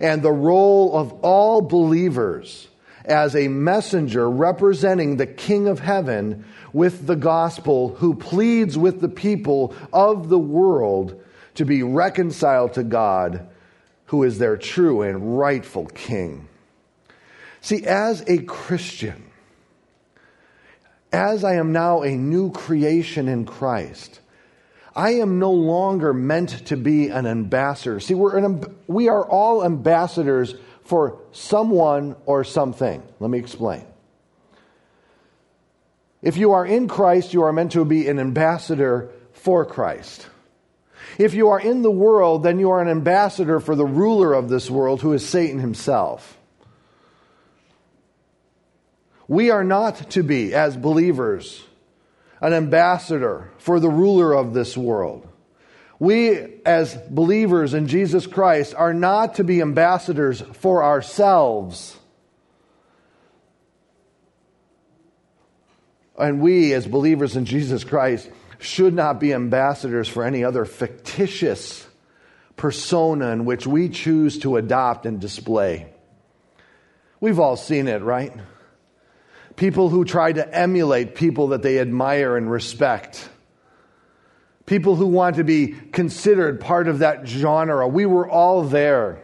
and 0.01 0.21
the 0.21 0.31
role 0.31 0.93
of 0.97 1.13
all 1.23 1.61
believers 1.61 2.67
as 3.07 3.35
a 3.35 3.47
messenger 3.47 4.29
representing 4.29 5.17
the 5.17 5.25
King 5.25 5.67
of 5.67 5.79
heaven 5.79 6.45
with 6.73 7.07
the 7.07 7.15
gospel 7.15 7.95
who 7.95 8.13
pleads 8.13 8.77
with 8.77 9.01
the 9.01 9.09
people 9.09 9.73
of 9.91 10.29
the 10.29 10.39
world 10.39 11.21
to 11.55 11.65
be 11.65 11.81
reconciled 11.81 12.73
to 12.73 12.83
God, 12.83 13.47
who 14.05 14.23
is 14.23 14.37
their 14.37 14.57
true 14.57 15.01
and 15.01 15.39
rightful 15.39 15.87
King. 15.87 16.47
See, 17.61 17.85
as 17.85 18.23
a 18.27 18.37
Christian, 18.39 19.23
as 21.11 21.43
I 21.43 21.55
am 21.55 21.71
now 21.71 22.03
a 22.03 22.11
new 22.11 22.51
creation 22.51 23.27
in 23.27 23.45
Christ, 23.45 24.19
I 24.95 25.15
am 25.15 25.39
no 25.39 25.51
longer 25.51 26.13
meant 26.13 26.67
to 26.67 26.77
be 26.77 27.09
an 27.09 27.25
ambassador. 27.25 27.99
See, 27.99 28.13
we're 28.13 28.37
an, 28.37 28.75
we 28.87 29.09
are 29.09 29.25
all 29.27 29.63
ambassadors 29.63 30.55
for 30.87 31.19
someone 31.33 32.15
or 32.25 32.43
something. 32.43 33.03
Let 33.19 33.29
me 33.29 33.37
explain. 33.37 33.83
If 36.21 36.37
you 36.37 36.53
are 36.53 36.65
in 36.65 36.87
Christ, 36.87 37.33
you 37.33 37.43
are 37.43 37.53
meant 37.53 37.73
to 37.73 37.85
be 37.85 38.07
an 38.07 38.19
ambassador 38.19 39.11
for 39.33 39.65
Christ. 39.65 40.27
If 41.17 41.33
you 41.33 41.49
are 41.49 41.59
in 41.59 41.81
the 41.81 41.91
world, 41.91 42.43
then 42.43 42.57
you 42.57 42.71
are 42.71 42.81
an 42.81 42.87
ambassador 42.87 43.59
for 43.59 43.75
the 43.75 43.85
ruler 43.85 44.33
of 44.33 44.49
this 44.49 44.69
world, 44.69 45.01
who 45.01 45.13
is 45.13 45.27
Satan 45.27 45.59
himself. 45.59 46.37
We 49.27 49.51
are 49.51 49.63
not 49.63 50.11
to 50.11 50.23
be, 50.23 50.53
as 50.53 50.77
believers, 50.77 51.63
an 52.39 52.53
ambassador 52.53 53.51
for 53.57 53.79
the 53.79 53.89
ruler 53.89 54.33
of 54.33 54.53
this 54.53 54.77
world. 54.77 55.26
We, 55.99 56.61
as 56.65 56.95
believers 57.09 57.73
in 57.73 57.87
Jesus 57.87 58.27
Christ, 58.27 58.75
are 58.75 58.93
not 58.93 59.35
to 59.35 59.43
be 59.43 59.61
ambassadors 59.61 60.41
for 60.53 60.83
ourselves. 60.83 61.97
And 66.19 66.41
we, 66.41 66.73
as 66.73 66.85
believers 66.85 67.35
in 67.35 67.45
Jesus 67.45 67.83
Christ, 67.83 68.29
should 68.59 68.93
not 68.93 69.19
be 69.19 69.33
ambassadors 69.33 70.07
for 70.07 70.23
any 70.23 70.43
other 70.43 70.65
fictitious 70.65 71.85
persona 72.55 73.29
in 73.29 73.45
which 73.45 73.67
we 73.67 73.89
choose 73.89 74.39
to 74.39 74.57
adopt 74.57 75.05
and 75.05 75.19
display. 75.19 75.87
We've 77.19 77.39
all 77.39 77.57
seen 77.57 77.87
it, 77.87 78.01
right? 78.01 78.33
people 79.57 79.89
who 79.89 80.05
try 80.05 80.31
to 80.31 80.55
emulate 80.55 81.15
people 81.15 81.49
that 81.49 81.63
they 81.63 81.79
admire 81.79 82.37
and 82.37 82.49
respect. 82.49 83.29
People 84.67 84.95
who 84.97 85.07
want 85.07 85.37
to 85.37 85.43
be 85.43 85.69
considered 85.91 86.59
part 86.59 86.87
of 86.87 86.99
that 86.99 87.27
genre. 87.27 87.87
We 87.87 88.05
were 88.05 88.29
all 88.29 88.63
there. 88.63 89.19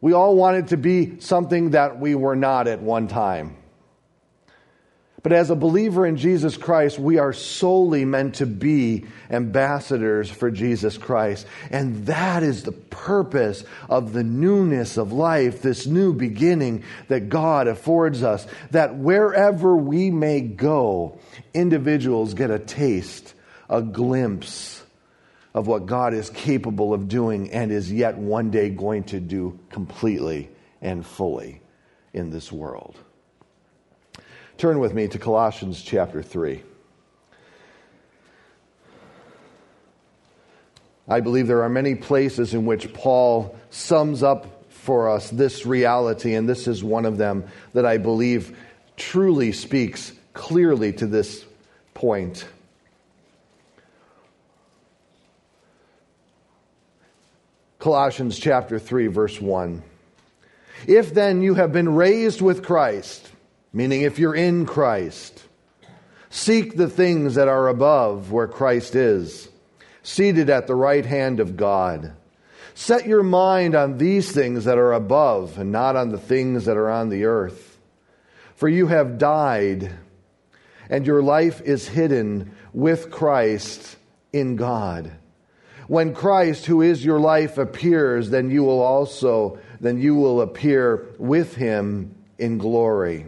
We 0.00 0.12
all 0.14 0.36
wanted 0.36 0.68
to 0.68 0.76
be 0.76 1.18
something 1.20 1.70
that 1.70 1.98
we 1.98 2.14
were 2.14 2.36
not 2.36 2.68
at 2.68 2.80
one 2.80 3.08
time. 3.08 3.56
But 5.26 5.32
as 5.32 5.50
a 5.50 5.56
believer 5.56 6.06
in 6.06 6.18
Jesus 6.18 6.56
Christ, 6.56 7.00
we 7.00 7.18
are 7.18 7.32
solely 7.32 8.04
meant 8.04 8.36
to 8.36 8.46
be 8.46 9.06
ambassadors 9.28 10.30
for 10.30 10.52
Jesus 10.52 10.98
Christ. 10.98 11.48
And 11.68 12.06
that 12.06 12.44
is 12.44 12.62
the 12.62 12.70
purpose 12.70 13.64
of 13.88 14.12
the 14.12 14.22
newness 14.22 14.96
of 14.96 15.12
life, 15.12 15.62
this 15.62 15.84
new 15.84 16.12
beginning 16.12 16.84
that 17.08 17.28
God 17.28 17.66
affords 17.66 18.22
us. 18.22 18.46
That 18.70 18.98
wherever 18.98 19.76
we 19.76 20.12
may 20.12 20.42
go, 20.42 21.18
individuals 21.52 22.34
get 22.34 22.52
a 22.52 22.60
taste, 22.60 23.34
a 23.68 23.82
glimpse 23.82 24.84
of 25.54 25.66
what 25.66 25.86
God 25.86 26.14
is 26.14 26.30
capable 26.30 26.94
of 26.94 27.08
doing 27.08 27.50
and 27.50 27.72
is 27.72 27.92
yet 27.92 28.16
one 28.16 28.52
day 28.52 28.70
going 28.70 29.02
to 29.06 29.18
do 29.18 29.58
completely 29.70 30.50
and 30.80 31.04
fully 31.04 31.62
in 32.12 32.30
this 32.30 32.52
world. 32.52 32.96
Turn 34.58 34.78
with 34.78 34.94
me 34.94 35.06
to 35.08 35.18
Colossians 35.18 35.82
chapter 35.82 36.22
3. 36.22 36.62
I 41.08 41.20
believe 41.20 41.46
there 41.46 41.62
are 41.62 41.68
many 41.68 41.94
places 41.94 42.54
in 42.54 42.64
which 42.64 42.92
Paul 42.94 43.54
sums 43.70 44.22
up 44.22 44.64
for 44.70 45.10
us 45.10 45.28
this 45.28 45.66
reality, 45.66 46.34
and 46.34 46.48
this 46.48 46.66
is 46.66 46.82
one 46.82 47.04
of 47.04 47.18
them 47.18 47.44
that 47.74 47.84
I 47.84 47.98
believe 47.98 48.56
truly 48.96 49.52
speaks 49.52 50.12
clearly 50.32 50.92
to 50.94 51.06
this 51.06 51.44
point. 51.92 52.46
Colossians 57.78 58.38
chapter 58.38 58.78
3, 58.78 59.08
verse 59.08 59.38
1. 59.38 59.82
If 60.86 61.12
then 61.12 61.42
you 61.42 61.54
have 61.54 61.72
been 61.72 61.94
raised 61.94 62.40
with 62.40 62.64
Christ, 62.64 63.30
meaning 63.72 64.02
if 64.02 64.18
you're 64.18 64.34
in 64.34 64.66
Christ, 64.66 65.44
seek 66.30 66.76
the 66.76 66.88
things 66.88 67.34
that 67.34 67.48
are 67.48 67.68
above 67.68 68.32
where 68.32 68.48
Christ 68.48 68.94
is, 68.94 69.48
seated 70.02 70.50
at 70.50 70.66
the 70.66 70.74
right 70.74 71.04
hand 71.04 71.40
of 71.40 71.56
God. 71.56 72.14
Set 72.74 73.06
your 73.06 73.22
mind 73.22 73.74
on 73.74 73.98
these 73.98 74.30
things 74.30 74.64
that 74.64 74.78
are 74.78 74.92
above 74.92 75.58
and 75.58 75.72
not 75.72 75.96
on 75.96 76.10
the 76.10 76.18
things 76.18 76.66
that 76.66 76.76
are 76.76 76.90
on 76.90 77.08
the 77.08 77.24
earth. 77.24 77.78
For 78.54 78.68
you 78.68 78.86
have 78.86 79.18
died, 79.18 79.92
and 80.88 81.06
your 81.06 81.22
life 81.22 81.60
is 81.62 81.88
hidden 81.88 82.54
with 82.72 83.10
Christ 83.10 83.96
in 84.32 84.56
God. 84.56 85.12
When 85.88 86.14
Christ, 86.14 86.66
who 86.66 86.82
is 86.82 87.04
your 87.04 87.20
life, 87.20 87.58
appears, 87.58 88.30
then 88.30 88.50
you 88.50 88.64
will 88.64 88.82
also 88.82 89.58
then 89.80 90.00
you 90.00 90.14
will 90.14 90.40
appear 90.40 91.06
with 91.18 91.54
him 91.54 92.14
in 92.38 92.58
glory. 92.58 93.26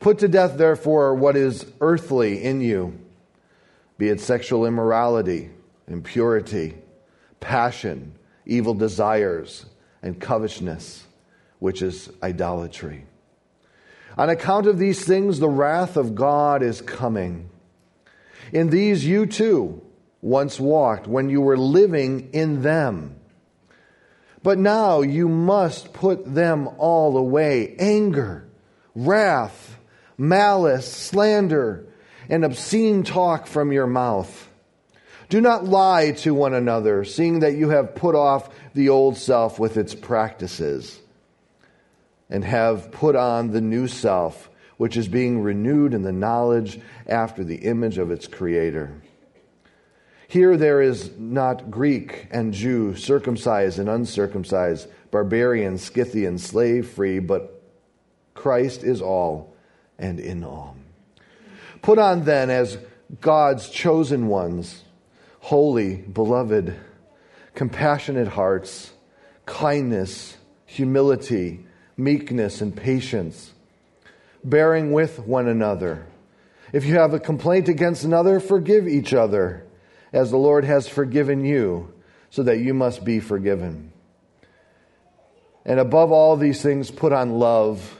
Put 0.00 0.18
to 0.20 0.28
death, 0.28 0.56
therefore, 0.56 1.14
what 1.14 1.36
is 1.36 1.66
earthly 1.82 2.42
in 2.42 2.62
you, 2.62 2.98
be 3.98 4.08
it 4.08 4.20
sexual 4.20 4.64
immorality, 4.64 5.50
impurity, 5.86 6.74
passion, 7.38 8.14
evil 8.46 8.72
desires, 8.72 9.66
and 10.02 10.18
covetousness, 10.18 11.06
which 11.58 11.82
is 11.82 12.08
idolatry. 12.22 13.04
On 14.16 14.30
account 14.30 14.66
of 14.66 14.78
these 14.78 15.04
things, 15.04 15.38
the 15.38 15.48
wrath 15.50 15.98
of 15.98 16.14
God 16.14 16.62
is 16.62 16.80
coming. 16.80 17.50
In 18.52 18.70
these 18.70 19.04
you 19.04 19.26
too 19.26 19.82
once 20.22 20.58
walked 20.58 21.06
when 21.06 21.28
you 21.28 21.42
were 21.42 21.58
living 21.58 22.30
in 22.32 22.62
them. 22.62 23.16
But 24.42 24.58
now 24.58 25.02
you 25.02 25.28
must 25.28 25.92
put 25.92 26.34
them 26.34 26.68
all 26.78 27.18
away 27.18 27.76
anger, 27.78 28.48
wrath, 28.94 29.76
malice, 30.20 30.92
slander, 30.92 31.86
and 32.28 32.44
obscene 32.44 33.02
talk 33.02 33.46
from 33.46 33.72
your 33.72 33.86
mouth. 33.86 34.48
Do 35.30 35.40
not 35.40 35.64
lie 35.64 36.12
to 36.18 36.34
one 36.34 36.52
another, 36.52 37.04
seeing 37.04 37.40
that 37.40 37.54
you 37.54 37.70
have 37.70 37.94
put 37.94 38.14
off 38.14 38.50
the 38.74 38.90
old 38.90 39.16
self 39.16 39.58
with 39.58 39.78
its 39.78 39.94
practices, 39.94 41.00
and 42.28 42.44
have 42.44 42.92
put 42.92 43.16
on 43.16 43.50
the 43.50 43.62
new 43.62 43.88
self, 43.88 44.50
which 44.76 44.96
is 44.96 45.08
being 45.08 45.40
renewed 45.40 45.94
in 45.94 46.02
the 46.02 46.12
knowledge 46.12 46.78
after 47.06 47.42
the 47.42 47.56
image 47.56 47.96
of 47.96 48.10
its 48.10 48.26
creator. 48.26 49.00
Here 50.28 50.56
there 50.56 50.82
is 50.82 51.10
not 51.18 51.70
Greek 51.70 52.28
and 52.30 52.52
Jew, 52.52 52.94
circumcised 52.94 53.78
and 53.78 53.88
uncircumcised, 53.88 54.86
barbarian, 55.10 55.78
Scythian, 55.78 56.36
slave 56.38 56.90
free, 56.90 57.20
but 57.20 57.62
Christ 58.34 58.84
is 58.84 59.00
all 59.00 59.50
and 60.00 60.18
in 60.18 60.42
all. 60.42 60.76
Put 61.82 61.98
on 61.98 62.24
then 62.24 62.50
as 62.50 62.76
God's 63.20 63.68
chosen 63.68 64.26
ones, 64.26 64.82
holy, 65.38 65.94
beloved, 65.96 66.74
compassionate 67.54 68.28
hearts, 68.28 68.92
kindness, 69.46 70.36
humility, 70.66 71.64
meekness, 71.96 72.60
and 72.60 72.74
patience, 72.74 73.52
bearing 74.42 74.92
with 74.92 75.20
one 75.20 75.46
another, 75.46 76.06
If 76.72 76.84
you 76.84 76.94
have 76.94 77.14
a 77.14 77.20
complaint 77.20 77.68
against 77.68 78.04
another, 78.04 78.38
forgive 78.38 78.86
each 78.86 79.12
other, 79.12 79.66
as 80.12 80.30
the 80.30 80.36
Lord 80.36 80.64
has 80.64 80.88
forgiven 80.88 81.44
you, 81.44 81.92
so 82.30 82.44
that 82.44 82.58
you 82.58 82.74
must 82.74 83.04
be 83.04 83.18
forgiven. 83.18 83.92
And 85.64 85.80
above 85.80 86.12
all 86.12 86.36
these 86.36 86.62
things, 86.62 86.90
put 86.90 87.12
on 87.12 87.38
love, 87.38 87.99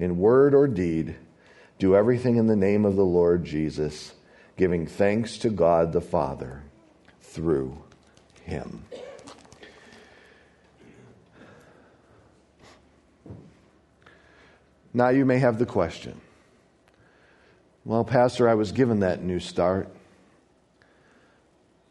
in 0.00 0.16
word 0.16 0.54
or 0.54 0.66
deed, 0.66 1.14
do 1.78 1.94
everything 1.94 2.36
in 2.36 2.46
the 2.46 2.56
name 2.56 2.86
of 2.86 2.96
the 2.96 3.04
Lord 3.04 3.44
Jesus, 3.44 4.14
giving 4.56 4.86
thanks 4.86 5.36
to 5.38 5.50
God 5.50 5.92
the 5.92 6.00
Father 6.00 6.62
through 7.20 7.76
him. 8.42 8.84
Now 14.94 15.10
you 15.10 15.26
may 15.26 15.38
have 15.38 15.58
the 15.58 15.66
question 15.66 16.18
well, 17.84 18.04
Pastor, 18.04 18.48
I 18.48 18.54
was 18.54 18.72
given 18.72 19.00
that 19.00 19.22
new 19.22 19.40
start. 19.40 19.88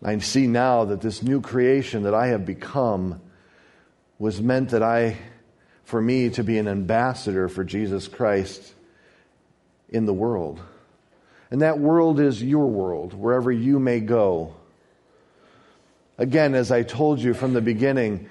I 0.04 0.18
see 0.20 0.48
now 0.48 0.86
that 0.86 1.02
this 1.02 1.22
new 1.22 1.42
creation 1.42 2.04
that 2.04 2.14
I 2.14 2.28
have 2.28 2.46
become 2.46 3.22
was 4.18 4.42
meant 4.42 4.70
that 4.70 4.84
I, 4.84 5.18
for 5.90 6.00
me, 6.00 6.30
to 6.30 6.44
be 6.44 6.60
an 6.60 6.68
ambassador 6.68 7.50
for 7.50 7.64
Jesus 7.64 8.08
Christ 8.08 8.76
in 9.90 10.06
the 10.06 10.14
world. 10.14 10.62
And 11.50 11.64
that 11.64 11.80
world 11.80 12.20
is 12.20 12.44
your 12.44 12.68
world, 12.68 13.16
wherever 13.16 13.52
you 13.52 13.80
may 13.80 14.00
go. 14.00 14.54
Again, 16.20 16.54
as 16.54 16.72
I 16.72 16.84
told 16.84 17.20
you 17.20 17.34
from 17.34 17.54
the 17.54 17.62
beginning, 17.62 18.30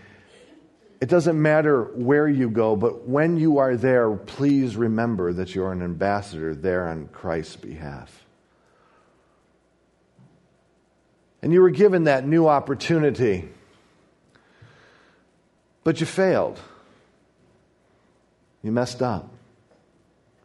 it 1.01 1.09
doesn't 1.09 1.43
matter 1.43 1.83
where 1.83 2.29
you 2.29 2.49
go, 2.49 2.77
but 2.77 3.09
when 3.09 3.37
you 3.37 3.59
are 3.59 3.77
there, 3.77 4.09
please 4.13 4.77
remember 4.77 5.33
that 5.33 5.53
you're 5.53 5.73
an 5.73 5.83
ambassador 5.83 6.55
there 6.55 6.87
on 6.87 7.09
Christ's 7.09 7.57
behalf. 7.57 8.25
And 11.43 11.53
you 11.53 11.61
were 11.61 11.71
given 11.71 12.05
that 12.05 12.25
new 12.25 12.47
opportunity, 12.47 13.49
but 15.83 15.99
you 15.99 16.07
failed. 16.07 16.61
You 18.63 18.73
messed 18.73 19.03
up. 19.03 19.33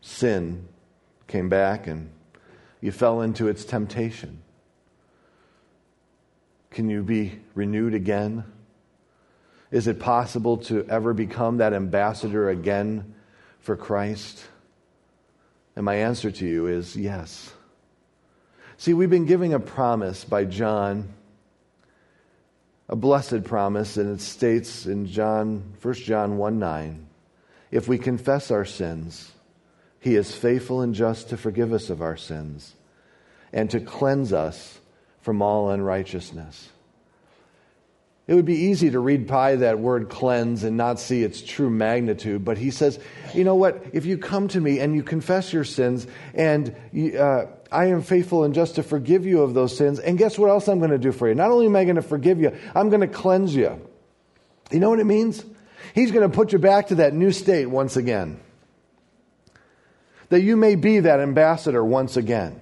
Sin 0.02 0.68
came 1.28 1.50
back 1.50 1.88
and 1.88 2.10
you 2.82 2.92
fell 2.92 3.22
into 3.22 3.48
its 3.48 3.66
temptation. 3.66 4.42
Can 6.70 6.90
you 6.90 7.04
be 7.04 7.40
renewed 7.56 7.94
again? 7.94 8.44
Is 9.72 9.88
it 9.88 10.00
possible 10.00 10.58
to 10.58 10.86
ever 10.88 11.14
become 11.14 11.58
that 11.58 11.74
ambassador 11.74 12.50
again 12.50 13.16
for 13.60 13.76
Christ? 13.76 14.44
And 15.76 15.86
my 15.86 15.96
answer 15.96 16.30
to 16.30 16.46
you 16.46 16.68
is 16.68 16.96
yes. 16.96 17.52
See, 18.78 18.94
we've 18.94 19.10
been 19.10 19.26
giving 19.26 19.54
a 19.54 19.60
promise 19.60 20.24
by 20.26 20.46
John, 20.46 21.14
a 22.90 22.96
blessed 22.96 23.44
promise, 23.46 23.98
and 23.98 24.14
it 24.14 24.22
states 24.22 24.86
in 24.86 25.06
John, 25.06 25.74
1 25.82 25.94
John 25.96 26.38
1 26.38 26.60
9, 26.60 27.08
if 27.74 27.88
we 27.88 27.98
confess 27.98 28.52
our 28.52 28.66
sins, 28.66 29.32
he 30.00 30.16
is 30.16 30.36
faithful 30.36 30.82
and 30.82 30.94
just 30.94 31.30
to 31.30 31.38
forgive 31.38 31.74
us 31.74 31.90
of 31.90 32.04
our 32.04 32.16
sins 32.16 32.76
and 33.52 33.68
to 33.72 33.80
cleanse 33.80 34.32
us 34.32 34.80
from 35.22 35.42
all 35.42 35.72
unrighteousness. 35.72 36.70
It 38.28 38.36
would 38.36 38.46
be 38.46 38.66
easy 38.66 38.92
to 38.92 39.00
read 39.00 39.26
by 39.26 39.56
that 39.56 39.80
word 39.80 40.10
cleanse 40.10 40.64
and 40.64 40.78
not 40.78 41.00
see 41.00 41.24
its 41.24 41.42
true 41.42 41.72
magnitude, 41.72 42.46
but 42.46 42.60
he 42.60 42.70
says, 42.70 43.00
you 43.34 43.44
know 43.44 43.56
what? 43.56 43.84
If 43.92 44.06
you 44.06 44.20
come 44.20 44.48
to 44.50 44.62
me 44.62 44.80
and 44.80 44.96
you 44.96 45.02
confess 45.02 45.52
your 45.52 45.64
sins, 45.64 46.06
and 46.36 46.76
you, 46.92 47.18
uh, 47.18 47.48
I 47.72 47.88
am 47.88 48.04
faithful 48.04 48.44
and 48.44 48.54
just 48.54 48.76
to 48.76 48.84
forgive 48.84 49.26
you 49.26 49.42
of 49.42 49.56
those 49.56 49.76
sins, 49.76 49.98
and 50.00 50.16
guess 50.16 50.38
what 50.38 50.52
else 50.52 50.68
I'm 50.68 50.78
going 50.78 50.92
to 50.92 51.00
do 51.00 51.12
for 51.12 51.28
you? 51.28 51.34
Not 51.34 51.50
only 51.50 51.66
am 51.66 51.76
I 51.76 51.86
going 51.86 51.96
to 51.96 52.04
forgive 52.04 52.40
you, 52.40 52.56
I'm 52.76 52.90
going 52.90 53.02
to 53.02 53.08
cleanse 53.08 53.56
you. 53.56 53.82
You 54.72 54.80
know 54.80 54.92
what 54.92 55.00
it 55.00 55.06
means? 55.06 55.44
He's 55.94 56.12
going 56.12 56.30
to 56.30 56.36
put 56.36 56.52
you 56.52 56.60
back 56.60 56.88
to 56.88 56.96
that 56.96 57.14
new 57.14 57.32
state 57.32 57.68
once 57.68 57.96
again. 57.96 58.40
That 60.30 60.42
you 60.42 60.58
may 60.58 60.76
be 60.76 61.00
that 61.02 61.20
ambassador 61.20 61.86
once 61.86 62.18
again. 62.18 62.60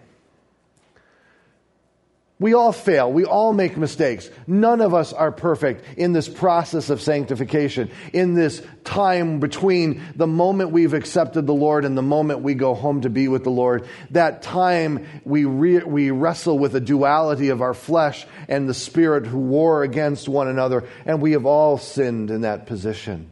We 2.41 2.55
all 2.55 2.71
fail. 2.71 3.13
We 3.13 3.23
all 3.23 3.53
make 3.53 3.77
mistakes. 3.77 4.31
None 4.47 4.81
of 4.81 4.95
us 4.95 5.13
are 5.13 5.31
perfect 5.31 5.85
in 5.95 6.11
this 6.11 6.27
process 6.27 6.89
of 6.89 6.99
sanctification, 6.99 7.91
in 8.13 8.33
this 8.33 8.63
time 8.83 9.39
between 9.39 10.01
the 10.15 10.25
moment 10.25 10.71
we've 10.71 10.95
accepted 10.95 11.45
the 11.45 11.53
Lord 11.53 11.85
and 11.85 11.95
the 11.95 12.01
moment 12.01 12.39
we 12.39 12.55
go 12.55 12.73
home 12.73 13.01
to 13.01 13.11
be 13.11 13.27
with 13.27 13.43
the 13.43 13.51
Lord. 13.51 13.87
That 14.09 14.41
time 14.41 15.07
we, 15.23 15.45
re- 15.45 15.83
we 15.83 16.09
wrestle 16.09 16.57
with 16.57 16.71
the 16.71 16.79
duality 16.79 17.49
of 17.49 17.61
our 17.61 17.75
flesh 17.75 18.25
and 18.47 18.67
the 18.67 18.73
spirit 18.73 19.27
who 19.27 19.37
war 19.37 19.83
against 19.83 20.27
one 20.27 20.47
another, 20.47 20.89
and 21.05 21.21
we 21.21 21.33
have 21.33 21.45
all 21.45 21.77
sinned 21.77 22.31
in 22.31 22.41
that 22.41 22.65
position. 22.65 23.31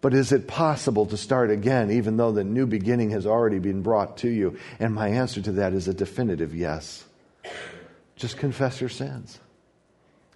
But 0.00 0.14
is 0.14 0.32
it 0.32 0.48
possible 0.48 1.04
to 1.04 1.18
start 1.18 1.50
again, 1.50 1.90
even 1.90 2.16
though 2.16 2.32
the 2.32 2.44
new 2.44 2.66
beginning 2.66 3.10
has 3.10 3.26
already 3.26 3.58
been 3.58 3.82
brought 3.82 4.16
to 4.18 4.28
you? 4.30 4.58
And 4.78 4.94
my 4.94 5.08
answer 5.08 5.42
to 5.42 5.52
that 5.52 5.74
is 5.74 5.86
a 5.86 5.92
definitive 5.92 6.54
yes. 6.54 7.04
Just 8.16 8.38
confess 8.38 8.80
your 8.80 8.90
sins. 8.90 9.40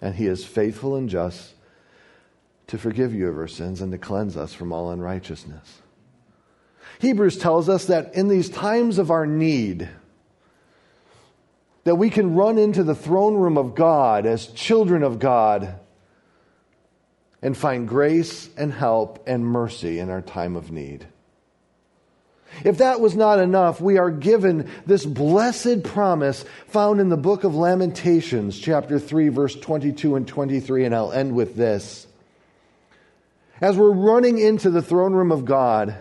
And 0.01 0.15
he 0.15 0.27
is 0.27 0.45
faithful 0.45 0.95
and 0.95 1.09
just 1.09 1.53
to 2.67 2.77
forgive 2.77 3.13
you 3.13 3.27
of 3.27 3.37
our 3.37 3.47
sins 3.47 3.81
and 3.81 3.91
to 3.91 3.97
cleanse 3.97 4.37
us 4.37 4.53
from 4.53 4.71
all 4.71 4.91
unrighteousness. 4.91 5.81
Hebrews 6.99 7.37
tells 7.37 7.67
us 7.67 7.85
that 7.85 8.13
in 8.13 8.27
these 8.27 8.49
times 8.49 8.97
of 8.97 9.11
our 9.11 9.25
need, 9.25 9.89
that 11.83 11.95
we 11.95 12.09
can 12.09 12.35
run 12.35 12.57
into 12.57 12.83
the 12.83 12.95
throne 12.95 13.35
room 13.35 13.57
of 13.57 13.75
God 13.75 14.25
as 14.25 14.47
children 14.47 15.03
of 15.03 15.19
God 15.19 15.79
and 17.41 17.57
find 17.57 17.87
grace 17.87 18.49
and 18.55 18.71
help 18.71 19.27
and 19.27 19.45
mercy 19.45 19.99
in 19.99 20.09
our 20.09 20.21
time 20.21 20.55
of 20.55 20.71
need. 20.71 21.07
If 22.63 22.77
that 22.79 22.99
was 23.01 23.15
not 23.15 23.39
enough, 23.39 23.81
we 23.81 23.97
are 23.97 24.11
given 24.11 24.69
this 24.85 25.05
blessed 25.05 25.83
promise 25.83 26.45
found 26.67 26.99
in 26.99 27.09
the 27.09 27.17
book 27.17 27.43
of 27.43 27.55
Lamentations, 27.55 28.59
chapter 28.59 28.99
3, 28.99 29.29
verse 29.29 29.55
22 29.55 30.15
and 30.15 30.27
23, 30.27 30.85
and 30.85 30.93
I'll 30.93 31.11
end 31.11 31.33
with 31.33 31.55
this. 31.55 32.07
As 33.61 33.77
we're 33.77 33.91
running 33.91 34.37
into 34.37 34.69
the 34.69 34.81
throne 34.81 35.13
room 35.13 35.31
of 35.31 35.45
God, 35.45 35.95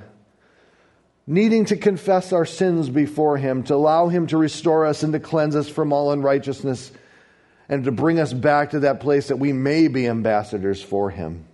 needing 1.27 1.65
to 1.67 1.77
confess 1.77 2.33
our 2.33 2.47
sins 2.47 2.89
before 2.89 3.37
Him, 3.37 3.63
to 3.65 3.75
allow 3.75 4.09
Him 4.09 4.27
to 4.29 4.37
restore 4.37 4.87
us 4.87 5.03
and 5.03 5.13
to 5.13 5.21
cleanse 5.21 5.55
us 5.55 5.69
from 5.69 5.93
all 5.93 6.13
unrighteousness, 6.13 6.91
and 7.69 7.85
to 7.85 7.93
bring 7.93 8.19
us 8.19 8.33
back 8.33 8.71
to 8.71 8.81
that 8.81 9.01
place 9.01 9.29
that 9.29 9.39
we 9.39 9.53
may 9.53 9.89
be 9.89 10.09
ambassadors 10.09 10.83
for 10.83 11.11
Him. 11.11 11.45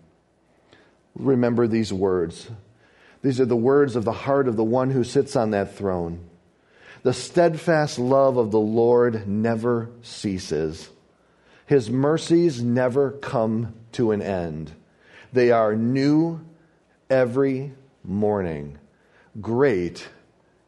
Remember 1.15 1.67
these 1.67 1.93
words 1.93 2.51
these 3.27 3.41
are 3.41 3.45
the 3.45 3.57
words 3.57 3.97
of 3.97 4.05
the 4.05 4.13
heart 4.13 4.47
of 4.47 4.55
the 4.55 4.63
one 4.63 4.93
who 4.93 5.03
sits 5.03 5.35
on 5.35 5.51
that 5.51 5.75
throne. 5.75 6.21
The 7.03 7.13
steadfast 7.13 7.99
love 7.99 8.37
of 8.37 8.53
the 8.53 8.61
Lord 8.61 9.27
never 9.27 9.91
ceases. 10.01 10.89
His 11.67 11.91
mercies 11.91 12.63
never 12.63 13.11
come 13.11 13.75
to 13.93 14.13
an 14.13 14.23
end. 14.23 14.71
They 15.33 15.51
are 15.51 15.75
new 15.75 16.41
every 17.11 17.73
morning. 18.05 18.79
Great 19.41 20.07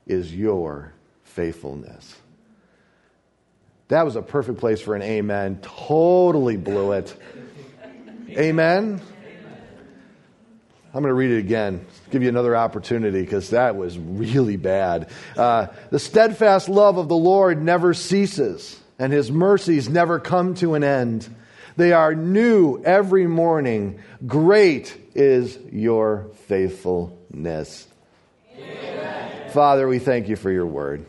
is 0.09 0.35
your 0.35 0.93
faithfulness. 1.23 2.17
That 3.87 4.05
was 4.05 4.17
a 4.17 4.23
perfect 4.23 4.59
place 4.59 4.81
for 4.81 4.97
an 4.97 5.03
amen. 5.03 5.61
Totally 5.63 6.57
blew 6.57 6.91
it. 6.91 7.15
Amen. 8.31 9.01
I'm 10.99 11.03
going 11.03 11.13
to 11.13 11.15
read 11.15 11.31
it 11.31 11.39
again, 11.39 11.87
give 12.11 12.25
you 12.25 12.29
another 12.29 12.57
opportunity 12.57 13.21
because 13.21 13.51
that 13.51 13.77
was 13.77 13.97
really 13.97 14.57
bad. 14.57 15.09
Uh, 15.37 15.69
the 15.91 16.01
steadfast 16.01 16.69
love 16.69 16.99
of 16.99 17.07
the 17.07 17.17
Lord 17.17 17.63
never 17.63 17.95
ceases, 17.95 18.77
and 18.99 19.13
his 19.13 19.31
mercies 19.31 19.89
never 19.89 20.19
come 20.19 20.57
to 20.57 20.75
an 20.75 20.83
end. 20.83 21.33
They 21.77 21.93
are 21.93 22.17
new 22.17 22.83
every 22.83 23.29
morning. 23.29 24.01
Great 24.27 25.01
is 25.15 25.57
your 25.71 26.31
faithfulness. 26.49 27.87
Amen. 28.57 29.51
Father, 29.51 29.87
we 29.87 30.01
thank 30.01 30.29
you 30.29 30.35
for 30.35 30.51
your 30.51 30.67
word. 30.67 31.07